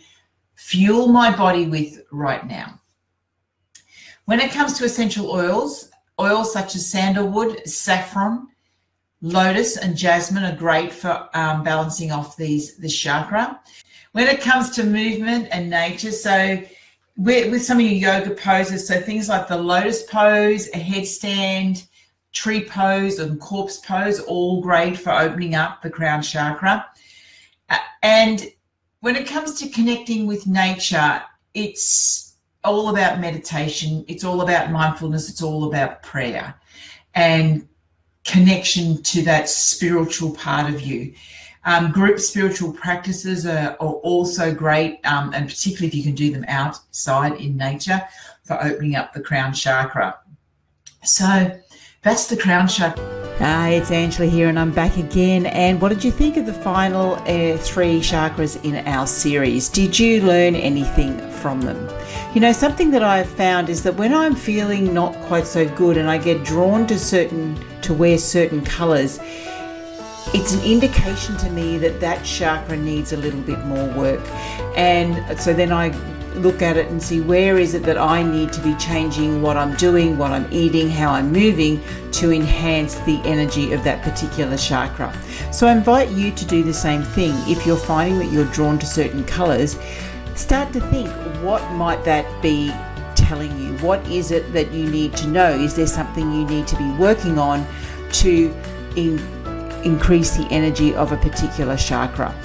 fuel 0.56 1.08
my 1.08 1.36
body 1.36 1.66
with 1.68 2.04
right 2.12 2.46
now? 2.46 2.80
When 4.26 4.40
it 4.40 4.52
comes 4.52 4.78
to 4.78 4.86
essential 4.86 5.32
oils, 5.32 5.90
oils 6.20 6.54
such 6.54 6.76
as 6.76 6.90
sandalwood, 6.90 7.68
saffron, 7.68 8.48
Lotus 9.22 9.78
and 9.78 9.96
jasmine 9.96 10.44
are 10.44 10.56
great 10.56 10.92
for 10.92 11.30
um, 11.34 11.64
balancing 11.64 12.12
off 12.12 12.38
these 12.38 12.78
the 12.78 12.90
chakra. 12.90 13.60
When 14.14 14.28
it 14.28 14.42
comes 14.42 14.72
to 14.72 14.84
movement 14.84 15.48
and 15.52 15.70
nature, 15.70 16.12
so 16.12 16.62
with, 17.18 17.52
with 17.52 17.64
some 17.64 17.78
of 17.80 17.86
your 17.86 17.94
yoga 17.94 18.34
poses, 18.34 18.88
so 18.88 19.00
things 19.00 19.30
like 19.30 19.48
the 19.48 19.58
lotus 19.58 20.04
pose, 20.04 20.68
a 20.70 20.80
headstand, 20.80 21.86
tree 22.34 22.66
pose, 22.66 23.20
and 23.20 23.40
corpse 23.40 23.78
pose, 23.78 24.20
all 24.22 24.62
great 24.62 24.98
for 24.98 25.12
opening 25.12 25.56
up 25.56 25.82
the 25.82 25.90
crown 25.90 26.22
chakra. 26.22 26.86
And 28.02 28.52
when 29.02 29.16
it 29.16 29.28
comes 29.28 29.60
to 29.60 29.70
connecting 29.70 30.26
with 30.26 30.48
nature, 30.48 31.22
it's 31.54 32.38
all 32.64 32.90
about 32.90 33.20
meditation, 33.20 34.06
it's 34.08 34.24
all 34.24 34.42
about 34.42 34.72
mindfulness, 34.72 35.30
it's 35.30 35.42
all 35.42 35.66
about 35.66 36.02
prayer. 36.04 36.56
And 37.14 37.68
connection 38.26 39.02
to 39.04 39.22
that 39.24 39.50
spiritual 39.50 40.32
part 40.36 40.72
of 40.72 40.82
you. 40.82 41.14
Um, 41.64 41.92
group 41.92 42.20
spiritual 42.20 42.74
practices 42.74 43.46
are, 43.46 43.76
are 43.80 43.94
also 44.04 44.54
great, 44.54 45.00
um, 45.06 45.32
and 45.34 45.48
particularly 45.48 45.88
if 45.88 45.96
you 45.96 46.04
can 46.04 46.16
do 46.16 46.32
them 46.32 46.46
outside 46.48 47.34
in 47.34 47.56
nature 47.56 48.02
for 48.44 48.62
opening 48.64 48.96
up 48.96 49.14
the 49.14 49.22
crown 49.22 49.54
chakra. 49.54 50.18
So 51.04 51.61
that's 52.04 52.26
the 52.26 52.36
crown 52.38 52.68
chakra. 52.68 53.04
Hi, 53.38 53.70
it's 53.70 53.92
Angela 53.92 54.28
here, 54.28 54.50
and 54.50 54.58
I'm 54.58 54.72
back 54.72 54.98
again. 54.98 55.46
And 55.46 55.80
what 55.80 55.90
did 55.90 56.04
you 56.04 56.12
think 56.12 56.36
of 56.36 56.48
the 56.48 56.54
final 56.54 57.14
uh, 57.14 57.58
three 57.58 58.00
chakras 58.00 58.64
in 58.64 58.88
our 58.88 59.06
series? 59.06 59.70
Did 59.70 59.98
you 60.00 60.22
learn 60.24 60.56
anything 60.56 61.20
from 61.30 61.62
them? 61.62 61.88
You 62.34 62.42
know, 62.42 62.54
something 62.54 62.90
that 62.92 63.04
I've 63.04 63.30
found 63.30 63.70
is 63.70 63.84
that 63.84 63.96
when 63.96 64.16
I'm 64.16 64.36
feeling 64.36 64.96
not 64.96 65.14
quite 65.28 65.46
so 65.46 65.68
good 65.76 65.96
and 65.96 66.10
I 66.10 66.18
get 66.18 66.44
drawn 66.44 66.88
to 66.88 66.98
certain 66.98 67.64
to 67.82 67.94
wear 67.94 68.18
certain 68.18 68.66
colors, 68.66 69.20
it's 70.34 70.54
an 70.54 70.64
indication 70.64 71.38
to 71.38 71.52
me 71.52 71.78
that 71.78 72.00
that 72.00 72.26
chakra 72.26 72.78
needs 72.78 73.14
a 73.14 73.18
little 73.18 73.42
bit 73.42 73.64
more 73.66 73.88
work. 73.94 74.28
And 74.76 75.40
so 75.40 75.54
then 75.54 75.72
I 75.72 75.90
look 76.36 76.62
at 76.62 76.78
it 76.78 76.88
and 76.88 77.02
see 77.02 77.22
where 77.22 77.58
is 77.58 77.74
it 77.74 77.84
that 77.84 77.98
I 77.98 78.24
need 78.24 78.52
to 78.54 78.62
be 78.62 78.76
changing 78.76 79.42
what 79.42 79.58
I'm 79.58 79.76
doing, 79.76 80.18
what 80.18 80.32
I'm 80.32 80.48
eating, 80.52 80.90
how 80.90 81.12
I'm 81.12 81.32
moving 81.32 81.82
to 82.14 82.32
enhance 82.32 82.96
the 83.00 83.22
energy 83.24 83.74
of 83.74 83.84
that 83.84 84.02
particular 84.02 84.58
chakra. 84.58 85.14
So 85.52 85.68
I 85.68 85.74
invite 85.74 86.10
you 86.10 86.32
to 86.32 86.46
do 86.46 86.64
the 86.64 86.74
same 86.74 87.04
thing. 87.04 87.34
If 87.48 87.66
you're 87.66 87.78
finding 87.78 88.20
that 88.20 88.32
you're 88.32 88.46
drawn 88.46 88.80
to 88.80 88.86
certain 88.86 89.24
colors, 89.26 89.78
start 90.36 90.72
to 90.74 90.82
think 90.90 91.10
what 91.44 91.64
might 91.74 92.04
that 92.06 92.42
be 92.42 92.72
telling 93.16 93.58
you? 93.60 93.78
What 93.78 94.06
is 94.08 94.32
it 94.32 94.52
that 94.54 94.72
you 94.72 94.90
need 94.90 95.16
to 95.18 95.28
know? 95.28 95.52
Is 95.52 95.76
there 95.76 95.88
something 95.88 96.32
you 96.32 96.46
need 96.46 96.68
to 96.68 96.76
be 96.78 96.90
working 96.94 97.40
on 97.40 97.66
to 98.14 98.54
in, 98.96 99.20
increase 99.84 100.38
the 100.38 100.48
energy 100.52 100.94
of 100.96 101.12
a 101.12 101.18
particular 101.18 101.78
chakra? 101.78 102.36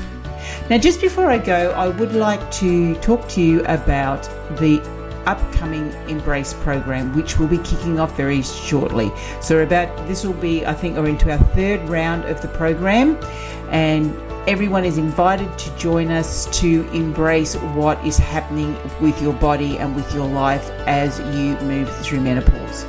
Now, 0.68 0.78
just 0.78 1.00
before 1.00 1.26
I 1.26 1.38
go, 1.38 1.72
I 1.72 1.88
would 1.88 2.12
like 2.12 2.50
to 2.52 2.94
talk 2.96 3.28
to 3.30 3.40
you 3.40 3.64
about 3.64 4.22
the 4.58 4.80
upcoming 5.26 5.92
Embrace 6.08 6.54
program, 6.54 7.14
which 7.14 7.38
will 7.38 7.48
be 7.48 7.58
kicking 7.58 7.98
off 8.00 8.16
very 8.16 8.42
shortly. 8.42 9.10
So, 9.40 9.58
about 9.58 9.94
this 10.08 10.24
will 10.24 10.34
be, 10.34 10.64
I 10.64 10.74
think, 10.74 10.96
we're 10.96 11.08
into 11.08 11.30
our 11.30 11.38
third 11.54 11.88
round 11.88 12.24
of 12.24 12.40
the 12.42 12.48
program, 12.48 13.18
and 13.70 14.16
everyone 14.48 14.84
is 14.84 14.98
invited 14.98 15.58
to 15.58 15.76
join 15.76 16.10
us 16.10 16.46
to 16.60 16.88
embrace 16.92 17.56
what 17.56 18.04
is 18.06 18.16
happening 18.16 18.76
with 19.00 19.20
your 19.20 19.34
body 19.34 19.78
and 19.78 19.94
with 19.96 20.12
your 20.14 20.26
life 20.26 20.70
as 20.86 21.18
you 21.36 21.56
move 21.66 21.90
through 21.98 22.20
menopause. 22.20 22.86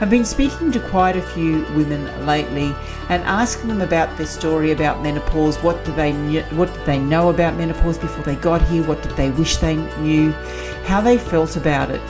I've 0.00 0.10
been 0.10 0.24
speaking 0.24 0.70
to 0.72 0.80
quite 0.90 1.16
a 1.16 1.22
few 1.22 1.64
women 1.74 2.24
lately 2.24 2.72
and 3.08 3.20
asking 3.24 3.66
them 3.66 3.80
about 3.80 4.16
their 4.16 4.28
story 4.28 4.70
about 4.70 5.02
menopause. 5.02 5.56
What 5.58 5.84
do 5.84 5.92
they 5.92 6.12
what 6.54 6.72
did 6.72 6.86
they 6.86 7.00
know 7.00 7.30
about 7.30 7.56
menopause 7.56 7.98
before 7.98 8.22
they 8.22 8.36
got 8.36 8.62
here? 8.68 8.84
What 8.84 9.02
did 9.02 9.16
they 9.16 9.32
wish 9.32 9.56
they 9.56 9.74
knew? 9.98 10.30
How 10.84 11.00
they 11.00 11.18
felt 11.18 11.56
about 11.56 11.90
it. 11.90 12.00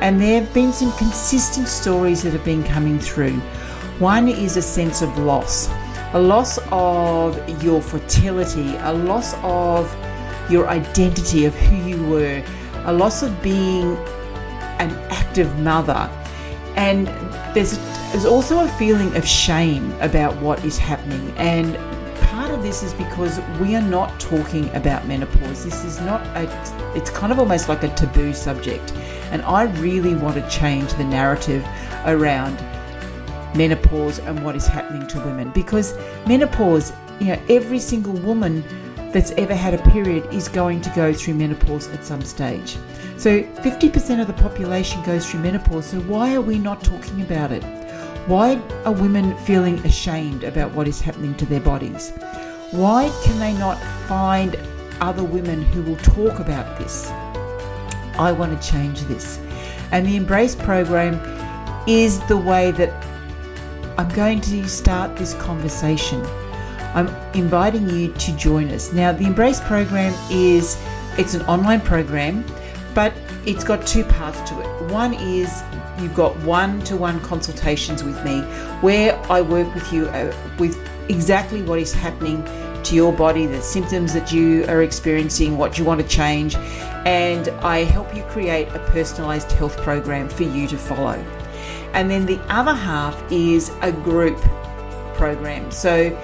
And 0.00 0.20
there 0.20 0.42
have 0.42 0.52
been 0.52 0.70
some 0.70 0.92
consistent 0.98 1.66
stories 1.66 2.22
that 2.24 2.34
have 2.34 2.44
been 2.44 2.62
coming 2.62 2.98
through. 2.98 3.38
One 4.00 4.28
is 4.28 4.58
a 4.58 4.62
sense 4.62 5.00
of 5.00 5.16
loss, 5.16 5.70
a 6.12 6.20
loss 6.20 6.58
of 6.70 7.62
your 7.62 7.80
fertility, 7.80 8.76
a 8.80 8.92
loss 8.92 9.34
of 9.42 9.90
your 10.50 10.68
identity 10.68 11.46
of 11.46 11.54
who 11.54 11.76
you 11.88 12.04
were, 12.06 12.42
a 12.84 12.92
loss 12.92 13.22
of 13.22 13.42
being 13.42 13.96
an 14.78 14.90
active 15.10 15.58
mother. 15.60 16.10
And 16.76 17.08
there's, 17.54 17.78
there's 18.12 18.24
also 18.24 18.64
a 18.64 18.68
feeling 18.68 19.14
of 19.16 19.26
shame 19.26 19.92
about 20.00 20.36
what 20.36 20.64
is 20.64 20.78
happening. 20.78 21.32
And 21.36 21.76
part 22.28 22.50
of 22.50 22.62
this 22.62 22.82
is 22.82 22.94
because 22.94 23.40
we 23.60 23.74
are 23.74 23.82
not 23.82 24.18
talking 24.20 24.68
about 24.74 25.06
menopause. 25.06 25.64
This 25.64 25.84
is 25.84 26.00
not 26.00 26.20
a, 26.36 26.44
it's 26.94 27.10
kind 27.10 27.32
of 27.32 27.38
almost 27.38 27.68
like 27.68 27.82
a 27.82 27.88
taboo 27.94 28.32
subject. 28.32 28.92
And 29.32 29.42
I 29.42 29.64
really 29.80 30.14
want 30.14 30.36
to 30.36 30.48
change 30.48 30.92
the 30.94 31.04
narrative 31.04 31.66
around 32.06 32.56
menopause 33.56 34.18
and 34.20 34.44
what 34.44 34.54
is 34.54 34.66
happening 34.66 35.06
to 35.08 35.18
women 35.20 35.50
because 35.50 35.96
menopause, 36.26 36.92
you 37.20 37.28
know, 37.28 37.42
every 37.48 37.78
single 37.78 38.12
woman 38.12 38.62
that's 39.12 39.32
ever 39.32 39.54
had 39.54 39.74
a 39.74 39.90
period 39.90 40.32
is 40.32 40.48
going 40.48 40.80
to 40.82 40.90
go 40.90 41.12
through 41.12 41.34
menopause 41.34 41.88
at 41.88 42.04
some 42.04 42.22
stage. 42.22 42.76
So 43.16 43.42
50% 43.42 44.20
of 44.20 44.26
the 44.26 44.32
population 44.34 45.02
goes 45.02 45.28
through 45.28 45.40
menopause. 45.40 45.86
So 45.86 46.00
why 46.00 46.34
are 46.34 46.40
we 46.40 46.58
not 46.58 46.82
talking 46.82 47.20
about 47.22 47.52
it? 47.52 47.62
Why 48.26 48.60
are 48.84 48.92
women 48.92 49.36
feeling 49.38 49.78
ashamed 49.80 50.44
about 50.44 50.72
what 50.72 50.86
is 50.86 51.00
happening 51.00 51.34
to 51.36 51.46
their 51.46 51.60
bodies? 51.60 52.12
Why 52.70 53.10
can 53.24 53.38
they 53.40 53.52
not 53.54 53.78
find 54.06 54.56
other 55.00 55.24
women 55.24 55.62
who 55.62 55.82
will 55.82 55.96
talk 55.96 56.38
about 56.38 56.78
this? 56.78 57.10
I 58.18 58.32
want 58.32 58.60
to 58.60 58.70
change 58.70 59.00
this. 59.02 59.38
And 59.90 60.06
the 60.06 60.16
Embrace 60.16 60.54
program 60.54 61.18
is 61.88 62.20
the 62.26 62.36
way 62.36 62.70
that 62.72 62.92
I'm 63.98 64.08
going 64.14 64.40
to 64.42 64.68
start 64.68 65.16
this 65.16 65.34
conversation. 65.34 66.24
I'm 66.94 67.08
inviting 67.34 67.88
you 67.88 68.12
to 68.12 68.36
join 68.36 68.70
us. 68.70 68.92
Now, 68.92 69.12
the 69.12 69.24
Embrace 69.24 69.60
program 69.60 70.14
is 70.30 70.78
it's 71.18 71.34
an 71.34 71.42
online 71.42 71.80
program 71.80 72.44
but 72.94 73.12
it's 73.46 73.64
got 73.64 73.86
two 73.86 74.04
parts 74.04 74.40
to 74.50 74.60
it. 74.60 74.90
One 74.90 75.14
is 75.14 75.62
you've 76.00 76.14
got 76.14 76.36
one 76.40 76.80
to 76.82 76.96
one 76.96 77.20
consultations 77.20 78.02
with 78.02 78.22
me 78.24 78.40
where 78.80 79.16
I 79.30 79.40
work 79.40 79.72
with 79.74 79.92
you 79.92 80.06
uh, 80.08 80.34
with 80.58 80.76
exactly 81.08 81.62
what 81.62 81.78
is 81.78 81.92
happening 81.92 82.44
to 82.82 82.94
your 82.94 83.12
body, 83.12 83.46
the 83.46 83.60
symptoms 83.60 84.12
that 84.14 84.32
you 84.32 84.64
are 84.66 84.82
experiencing, 84.82 85.58
what 85.58 85.78
you 85.78 85.84
want 85.84 86.00
to 86.00 86.08
change, 86.08 86.54
and 87.04 87.48
I 87.60 87.84
help 87.84 88.14
you 88.14 88.22
create 88.24 88.68
a 88.68 88.78
personalized 88.90 89.52
health 89.52 89.76
program 89.78 90.28
for 90.28 90.44
you 90.44 90.66
to 90.68 90.78
follow. 90.78 91.24
And 91.92 92.10
then 92.10 92.24
the 92.24 92.38
other 92.48 92.74
half 92.74 93.20
is 93.30 93.70
a 93.82 93.92
group 93.92 94.38
program. 95.14 95.70
So, 95.70 96.16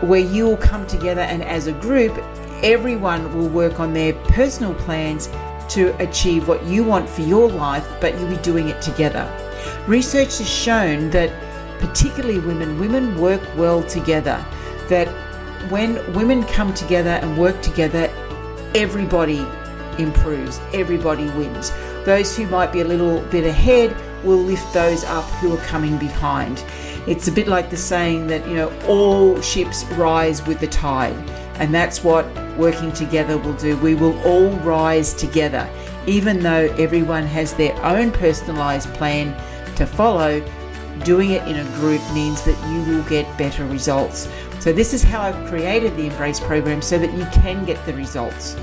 where 0.00 0.20
you 0.20 0.46
will 0.46 0.56
come 0.56 0.86
together 0.86 1.22
and 1.22 1.42
as 1.42 1.66
a 1.66 1.72
group 1.72 2.16
everyone 2.62 3.32
will 3.36 3.48
work 3.48 3.80
on 3.80 3.92
their 3.92 4.12
personal 4.24 4.74
plans 4.74 5.28
to 5.68 5.94
achieve 6.02 6.48
what 6.48 6.64
you 6.64 6.82
want 6.82 7.08
for 7.08 7.22
your 7.22 7.48
life, 7.48 7.86
but 8.00 8.18
you'll 8.18 8.30
be 8.30 8.36
doing 8.38 8.68
it 8.68 8.80
together. 8.80 9.30
Research 9.86 10.38
has 10.38 10.48
shown 10.48 11.10
that, 11.10 11.30
particularly 11.78 12.38
women, 12.40 12.78
women 12.78 13.20
work 13.20 13.42
well 13.56 13.82
together. 13.82 14.44
That 14.88 15.08
when 15.70 15.94
women 16.14 16.44
come 16.44 16.72
together 16.72 17.10
and 17.10 17.36
work 17.36 17.60
together, 17.60 18.10
everybody 18.74 19.46
improves, 19.98 20.60
everybody 20.72 21.24
wins. 21.30 21.70
Those 22.04 22.34
who 22.36 22.46
might 22.46 22.72
be 22.72 22.80
a 22.80 22.84
little 22.84 23.20
bit 23.30 23.44
ahead 23.44 23.94
will 24.24 24.38
lift 24.38 24.72
those 24.72 25.04
up 25.04 25.24
who 25.40 25.54
are 25.54 25.64
coming 25.64 25.98
behind. 25.98 26.64
It's 27.08 27.26
a 27.26 27.32
bit 27.32 27.48
like 27.48 27.70
the 27.70 27.76
saying 27.78 28.26
that, 28.26 28.46
you 28.46 28.54
know, 28.54 28.70
all 28.86 29.40
ships 29.40 29.82
rise 29.92 30.46
with 30.46 30.60
the 30.60 30.66
tide. 30.66 31.16
And 31.54 31.74
that's 31.74 32.04
what 32.04 32.26
working 32.58 32.92
together 32.92 33.38
will 33.38 33.54
do. 33.54 33.78
We 33.78 33.94
will 33.94 34.20
all 34.26 34.50
rise 34.58 35.14
together, 35.14 35.66
even 36.06 36.40
though 36.40 36.66
everyone 36.78 37.24
has 37.24 37.54
their 37.54 37.74
own 37.82 38.12
personalized 38.12 38.92
plan 38.92 39.34
to 39.76 39.86
follow. 39.86 40.44
Doing 41.02 41.30
it 41.30 41.48
in 41.48 41.56
a 41.56 41.64
group 41.76 42.02
means 42.12 42.42
that 42.42 42.58
you 42.70 42.82
will 42.92 43.02
get 43.08 43.38
better 43.38 43.64
results. 43.64 44.28
So, 44.60 44.70
this 44.70 44.92
is 44.92 45.02
how 45.02 45.22
I've 45.22 45.48
created 45.48 45.96
the 45.96 46.08
Embrace 46.08 46.40
program 46.40 46.82
so 46.82 46.98
that 46.98 47.14
you 47.14 47.24
can 47.40 47.64
get 47.64 47.82
the 47.86 47.94
results. 47.94 48.54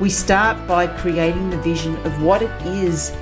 We 0.00 0.10
start 0.10 0.66
by 0.66 0.88
creating 0.88 1.50
the 1.50 1.58
vision 1.58 1.94
of 1.98 2.20
what 2.20 2.42
it 2.42 2.50
is 2.66 3.12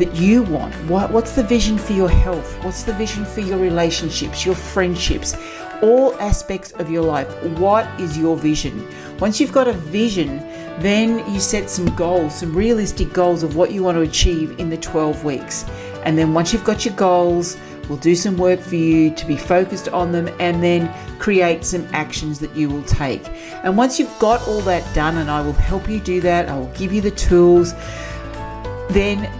that 0.00 0.14
you 0.14 0.42
want. 0.42 0.74
What, 0.88 1.12
what's 1.12 1.36
the 1.36 1.44
vision 1.44 1.78
for 1.78 1.92
your 1.92 2.10
health? 2.10 2.52
What's 2.64 2.82
the 2.82 2.92
vision 2.92 3.24
for 3.24 3.40
your 3.40 3.58
relationships, 3.58 4.44
your 4.44 4.56
friendships? 4.56 5.36
all 5.82 6.14
aspects 6.20 6.72
of 6.72 6.90
your 6.90 7.02
life. 7.02 7.28
What 7.58 7.86
is 8.00 8.16
your 8.16 8.36
vision? 8.36 8.86
Once 9.18 9.40
you've 9.40 9.52
got 9.52 9.68
a 9.68 9.72
vision, 9.72 10.38
then 10.80 11.18
you 11.32 11.40
set 11.40 11.70
some 11.70 11.94
goals, 11.96 12.34
some 12.34 12.54
realistic 12.54 13.12
goals 13.12 13.42
of 13.42 13.56
what 13.56 13.72
you 13.72 13.82
want 13.82 13.96
to 13.96 14.02
achieve 14.02 14.58
in 14.58 14.70
the 14.70 14.76
12 14.76 15.24
weeks. 15.24 15.64
And 16.04 16.16
then 16.16 16.32
once 16.34 16.52
you've 16.52 16.64
got 16.64 16.84
your 16.84 16.94
goals, 16.94 17.58
we'll 17.88 17.98
do 17.98 18.14
some 18.14 18.36
work 18.36 18.60
for 18.60 18.76
you 18.76 19.14
to 19.14 19.26
be 19.26 19.36
focused 19.36 19.88
on 19.88 20.12
them 20.12 20.28
and 20.38 20.62
then 20.62 20.92
create 21.18 21.64
some 21.64 21.86
actions 21.92 22.38
that 22.40 22.54
you 22.56 22.68
will 22.70 22.84
take. 22.84 23.22
And 23.62 23.76
once 23.76 23.98
you've 23.98 24.18
got 24.18 24.46
all 24.48 24.60
that 24.62 24.94
done, 24.94 25.18
and 25.18 25.30
I 25.30 25.42
will 25.42 25.52
help 25.52 25.88
you 25.88 26.00
do 26.00 26.20
that, 26.22 26.48
I 26.48 26.56
will 26.56 26.72
give 26.72 26.92
you 26.92 27.00
the 27.00 27.10
tools, 27.10 27.74
then 28.90 29.30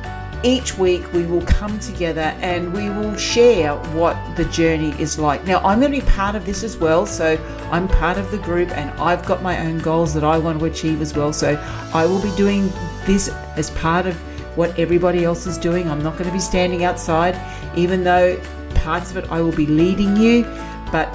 each 0.42 0.78
week 0.78 1.12
we 1.12 1.26
will 1.26 1.42
come 1.42 1.78
together 1.78 2.34
and 2.40 2.72
we 2.72 2.88
will 2.88 3.14
share 3.16 3.74
what 3.92 4.16
the 4.36 4.44
journey 4.46 4.90
is 5.00 5.18
like. 5.18 5.44
Now, 5.44 5.58
I'm 5.58 5.80
going 5.80 5.92
to 5.92 6.00
be 6.00 6.06
part 6.06 6.34
of 6.34 6.46
this 6.46 6.62
as 6.62 6.76
well, 6.76 7.04
so 7.04 7.36
I'm 7.70 7.86
part 7.86 8.16
of 8.16 8.30
the 8.30 8.38
group 8.38 8.70
and 8.70 8.90
I've 9.00 9.24
got 9.26 9.42
my 9.42 9.66
own 9.66 9.78
goals 9.78 10.14
that 10.14 10.24
I 10.24 10.38
want 10.38 10.58
to 10.58 10.64
achieve 10.64 11.00
as 11.02 11.14
well. 11.14 11.32
So 11.32 11.56
I 11.92 12.06
will 12.06 12.22
be 12.22 12.34
doing 12.36 12.72
this 13.04 13.28
as 13.56 13.70
part 13.70 14.06
of 14.06 14.16
what 14.56 14.78
everybody 14.78 15.24
else 15.24 15.46
is 15.46 15.58
doing. 15.58 15.90
I'm 15.90 16.02
not 16.02 16.14
going 16.14 16.26
to 16.26 16.32
be 16.32 16.40
standing 16.40 16.84
outside, 16.84 17.38
even 17.76 18.02
though 18.02 18.40
parts 18.74 19.10
of 19.10 19.18
it 19.18 19.30
I 19.30 19.42
will 19.42 19.52
be 19.52 19.66
leading 19.66 20.16
you, 20.16 20.44
but 20.90 21.08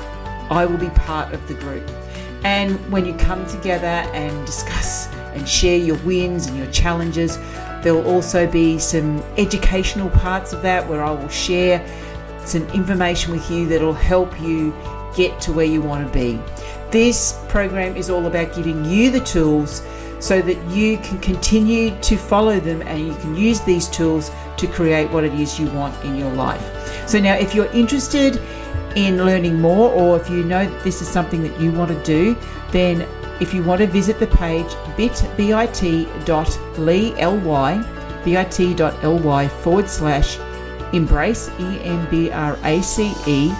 I 0.50 0.66
will 0.66 0.78
be 0.78 0.90
part 0.90 1.34
of 1.34 1.46
the 1.48 1.56
group. 1.56 1.90
And 2.44 2.80
when 2.92 3.06
you 3.06 3.16
come 3.16 3.46
together 3.48 3.88
and 3.88 4.46
discuss 4.46 5.08
and 5.36 5.48
share 5.48 5.78
your 5.78 5.98
wins 5.98 6.48
and 6.48 6.58
your 6.58 6.72
challenges, 6.72 7.38
there 7.84 7.94
will 7.94 8.08
also 8.08 8.50
be 8.50 8.80
some 8.80 9.24
educational 9.38 10.10
parts 10.10 10.54
of 10.54 10.62
that 10.64 10.88
where 10.90 11.04
I 11.04 11.12
will 11.12 11.30
share 11.30 11.86
some 12.46 12.68
information 12.70 13.32
with 13.32 13.50
you 13.50 13.68
that'll 13.68 13.94
help 13.94 14.40
you 14.42 14.74
get 15.16 15.40
to 15.42 15.54
where 15.54 15.66
you 15.66 15.82
want 15.82 16.06
to 16.06 16.14
be. 16.14 16.40
This 16.92 17.40
program 17.48 17.96
is 17.96 18.10
all 18.10 18.26
about 18.26 18.56
giving 18.56 18.86
you 18.86 19.12
the 19.12 19.20
tools 19.20 19.84
so 20.20 20.42
that 20.42 20.58
you 20.70 20.98
can 21.00 21.20
continue 21.20 21.96
to 22.02 22.18
follow 22.18 22.60
them 22.60 22.82
and 22.84 23.06
you 23.06 23.14
can 23.16 23.36
use 23.36 23.62
these 23.62 23.88
tools 23.90 24.32
to 24.58 24.68
create 24.68 25.10
what 25.12 25.24
it 25.24 25.34
is 25.34 25.60
you 25.60 25.70
want 25.72 25.94
in 26.04 26.16
your 26.16 26.32
life. 26.34 27.08
So, 27.08 27.20
now 27.20 27.36
if 27.36 27.54
you're 27.54 27.72
interested 27.72 28.42
in 28.96 29.18
learning 29.26 29.60
more, 29.60 29.92
or 29.92 30.18
if 30.18 30.30
you 30.30 30.44
know 30.44 30.66
this 30.80 31.02
is 31.02 31.08
something 31.08 31.44
that 31.44 31.60
you 31.60 31.72
want 31.72 31.92
to 31.92 32.04
do, 32.04 32.36
then 32.72 33.06
if 33.42 33.54
you 33.54 33.64
want 33.64 33.82
to 33.82 33.88
visit 33.88 34.20
the 34.20 34.28
page 34.28 34.68
bit.ly, 34.96 35.66
ly, 37.28 38.22
bit.ly 38.24 39.48
forward 39.48 39.90
slash 39.90 40.38
embrace, 40.94 41.50
E 41.60 41.80
M 41.82 42.08
B 42.10 42.32
R 42.32 42.58
A 42.64 42.82
C 42.82 43.14
E 43.28 43.52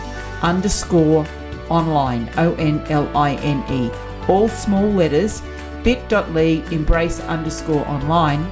underscore 0.42 1.26
online, 1.70 2.30
O 2.38 2.54
N 2.56 2.80
L 2.90 3.10
I 3.18 3.36
N 3.36 3.64
E, 3.72 3.92
all 4.28 4.48
small 4.48 4.88
letters, 4.88 5.42
bit.ly 5.84 6.64
embrace 6.72 7.20
underscore 7.22 7.86
online. 7.88 8.44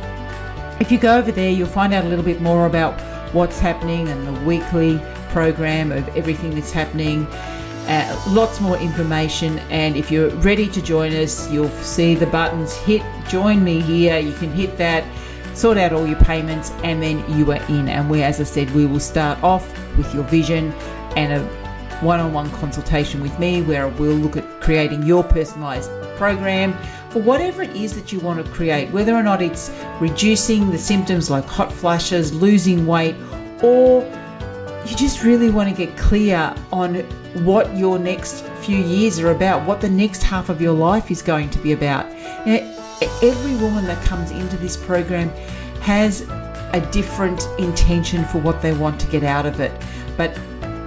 If 0.80 0.92
you 0.92 0.98
go 0.98 1.18
over 1.18 1.32
there, 1.32 1.52
you'll 1.52 1.68
find 1.68 1.94
out 1.94 2.04
a 2.04 2.10
little 2.10 2.26
bit 2.26 2.42
more 2.42 2.66
about 2.66 3.00
what's 3.34 3.60
happening 3.60 4.10
and 4.10 4.28
the 4.28 4.34
weekly 4.42 5.00
program 5.30 5.92
of 5.92 6.08
everything 6.18 6.54
that's 6.54 6.72
happening. 6.72 7.26
Uh, 7.88 8.24
lots 8.30 8.62
more 8.62 8.78
information, 8.78 9.60
and 9.70 9.96
if 9.98 10.10
you're 10.10 10.30
ready 10.38 10.68
to 10.68 10.82
join 10.82 11.12
us, 11.14 11.52
you'll 11.52 11.70
see 11.70 12.16
the 12.16 12.28
buttons 12.28 12.74
hit 12.74 13.02
join 13.28 13.64
me 13.64 13.82
here. 13.82 14.20
You 14.20 14.34
can 14.34 14.52
hit 14.52 14.78
that, 14.78 15.04
sort 15.56 15.78
out 15.78 15.92
all 15.92 16.08
your 16.08 16.20
payments, 16.20 16.72
and 16.84 17.02
then 17.02 17.20
you 17.38 17.52
are 17.52 17.62
in. 17.70 17.90
And 17.90 18.10
we, 18.10 18.24
as 18.24 18.40
I 18.40 18.44
said, 18.44 18.72
we 18.72 18.86
will 18.86 19.00
start 19.00 19.42
off 19.44 19.68
with 19.98 20.14
your 20.14 20.24
vision 20.24 20.72
and 21.16 21.34
a 21.34 21.64
one 22.02 22.20
on 22.20 22.34
one 22.34 22.52
consultation 22.52 23.22
with 23.22 23.38
me 23.40 23.62
where 23.62 23.88
we'll 23.88 24.16
look 24.16 24.36
at 24.36 24.62
creating 24.62 25.04
your 25.04 25.24
personalized 25.24 25.90
program 26.18 26.74
for 27.10 27.22
whatever 27.22 27.62
it 27.62 27.76
is 27.76 27.94
that 27.94 28.12
you 28.12 28.20
want 28.20 28.44
to 28.44 28.52
create, 28.52 28.90
whether 28.92 29.14
or 29.14 29.24
not 29.24 29.42
it's 29.42 29.72
reducing 30.00 30.70
the 30.72 30.78
symptoms 30.78 31.30
like 31.30 31.46
hot 31.46 31.72
flashes, 31.72 32.34
losing 32.34 32.86
weight, 32.86 33.16
or 33.62 34.02
you 34.86 34.96
just 34.98 35.24
really 35.24 35.50
want 35.50 35.70
to 35.70 35.76
get 35.76 35.98
clear 35.98 36.54
on 36.72 36.96
what 37.46 37.76
your 37.76 37.98
next 37.98 38.46
few 38.64 38.78
years 38.78 39.20
are 39.20 39.32
about, 39.32 39.66
what 39.66 39.82
the 39.82 39.90
next 39.90 40.24
half 40.24 40.50
of 40.50 40.62
your 40.62 40.74
life 40.74 41.10
is 41.10 41.22
going 41.22 41.50
to 41.52 41.60
be 41.60 41.72
about. 41.72 42.10
Now, 42.46 42.60
every 43.22 43.56
woman 43.56 43.86
that 43.86 44.04
comes 44.04 44.32
into 44.32 44.58
this 44.58 44.76
program 44.76 45.30
has 45.82 46.22
a 46.74 46.88
different 46.92 47.48
intention 47.60 48.26
for 48.26 48.40
what 48.40 48.62
they 48.62 48.74
want 48.74 49.00
to 49.00 49.08
get 49.08 49.24
out 49.24 49.46
of 49.46 49.60
it. 49.60 49.72
But 50.18 50.38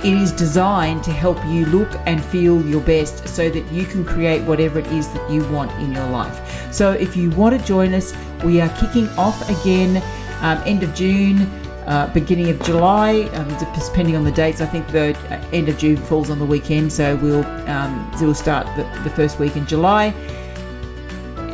it 0.04 0.12
is 0.12 0.30
designed 0.30 1.02
to 1.04 1.10
help 1.10 1.42
you 1.46 1.64
look 1.66 1.88
and 2.06 2.22
feel 2.22 2.64
your 2.66 2.82
best 2.82 3.26
so 3.26 3.48
that 3.48 3.72
you 3.72 3.86
can 3.86 4.04
create 4.04 4.42
whatever 4.42 4.78
it 4.78 4.86
is 4.88 5.10
that 5.12 5.30
you 5.30 5.46
want 5.48 5.70
in 5.80 5.92
your 5.92 6.06
life. 6.08 6.72
So, 6.72 6.92
if 6.92 7.16
you 7.16 7.30
want 7.30 7.58
to 7.58 7.66
join 7.66 7.94
us, 7.94 8.14
we 8.44 8.60
are 8.60 8.68
kicking 8.76 9.08
off 9.10 9.48
again 9.48 10.02
um, 10.42 10.62
end 10.66 10.82
of 10.82 10.94
June. 10.94 11.50
Uh, 11.86 12.12
beginning 12.12 12.50
of 12.50 12.60
July, 12.62 13.22
um, 13.34 13.48
depending 13.74 14.16
on 14.16 14.24
the 14.24 14.32
dates. 14.32 14.60
I 14.60 14.66
think 14.66 14.88
the 14.88 15.16
end 15.52 15.68
of 15.68 15.78
June 15.78 15.96
falls 15.96 16.30
on 16.30 16.40
the 16.40 16.44
weekend, 16.44 16.92
so 16.92 17.14
we'll 17.16 17.46
um, 17.68 18.10
so 18.18 18.24
we'll 18.24 18.34
start 18.34 18.66
the, 18.76 18.82
the 19.04 19.10
first 19.10 19.38
week 19.38 19.56
in 19.56 19.66
July, 19.66 20.06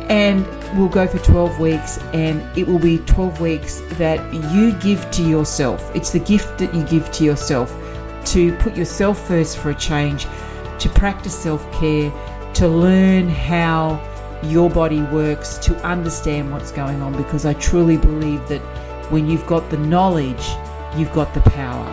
and 0.09 0.43
we'll 0.75 0.89
go 0.89 1.05
for 1.05 1.19
12 1.19 1.59
weeks. 1.59 1.99
And 2.13 2.41
it 2.57 2.67
will 2.67 2.79
be 2.79 2.97
12 2.97 3.41
weeks 3.41 3.81
that 3.91 4.33
you 4.51 4.73
give 4.79 5.09
to 5.11 5.21
yourself. 5.21 5.95
It's 5.95 6.09
the 6.09 6.19
gift 6.19 6.57
that 6.57 6.73
you 6.73 6.83
give 6.83 7.11
to 7.11 7.23
yourself 7.23 7.71
to 8.25 8.55
put 8.57 8.75
yourself 8.75 9.27
first 9.27 9.57
for 9.57 9.69
a 9.69 9.75
change, 9.75 10.25
to 10.79 10.89
practice 10.89 11.37
self 11.37 11.69
care, 11.73 12.11
to 12.55 12.67
learn 12.67 13.29
how 13.29 14.01
your 14.43 14.69
body 14.69 15.01
works, 15.03 15.57
to 15.59 15.75
understand 15.85 16.51
what's 16.51 16.71
going 16.71 17.01
on, 17.01 17.15
because 17.15 17.45
I 17.45 17.53
truly 17.53 17.97
believe 17.97 18.47
that 18.49 18.61
when 19.13 19.29
you've 19.29 19.45
got 19.45 19.69
the 19.69 19.77
knowledge, 19.77 20.43
you've 20.97 21.13
got 21.13 21.31
the 21.35 21.41
power. 21.41 21.87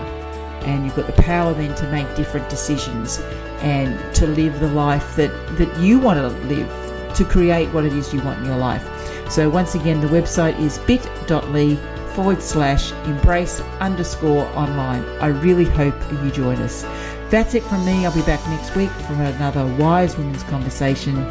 And 0.65 0.85
you've 0.85 0.97
got 0.97 1.07
the 1.07 1.23
power 1.23 1.53
then 1.53 1.75
to 1.77 1.91
make 1.91 2.17
different 2.17 2.49
decisions 2.49 3.19
and 3.61 4.15
to 4.15 4.27
live 4.27 4.59
the 4.59 4.69
life 4.69 5.17
that, 5.17 5.31
that 5.59 5.79
you 5.79 5.99
want 5.99 6.19
to 6.19 6.29
live, 6.47 7.15
to 7.15 7.25
create 7.25 7.69
what 7.75 7.85
it 7.85 7.93
is 7.93 8.13
you 8.13 8.23
want 8.23 8.41
in 8.41 8.47
your 8.47 8.57
life. 8.57 8.87
So, 9.31 9.49
once 9.49 9.75
again, 9.75 10.01
the 10.01 10.09
website 10.09 10.59
is 10.59 10.79
bit.ly 10.79 11.77
forward 12.15 12.43
slash 12.43 12.93
embrace 13.05 13.61
underscore 13.81 14.47
online. 14.57 15.05
I 15.21 15.29
really 15.29 15.67
hope 15.67 15.95
you 16.11 16.31
join 16.31 16.57
us. 16.57 16.83
That's 17.29 17.55
it 17.55 17.63
from 17.63 17.85
me. 17.85 18.05
I'll 18.05 18.15
be 18.15 18.23
back 18.23 18.45
next 18.49 18.75
week 18.75 18.91
for 18.91 19.13
another 19.13 19.65
Wise 19.77 20.17
Women's 20.17 20.43
Conversation. 20.45 21.23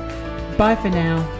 Bye 0.55 0.75
for 0.75 0.89
now. 0.89 1.38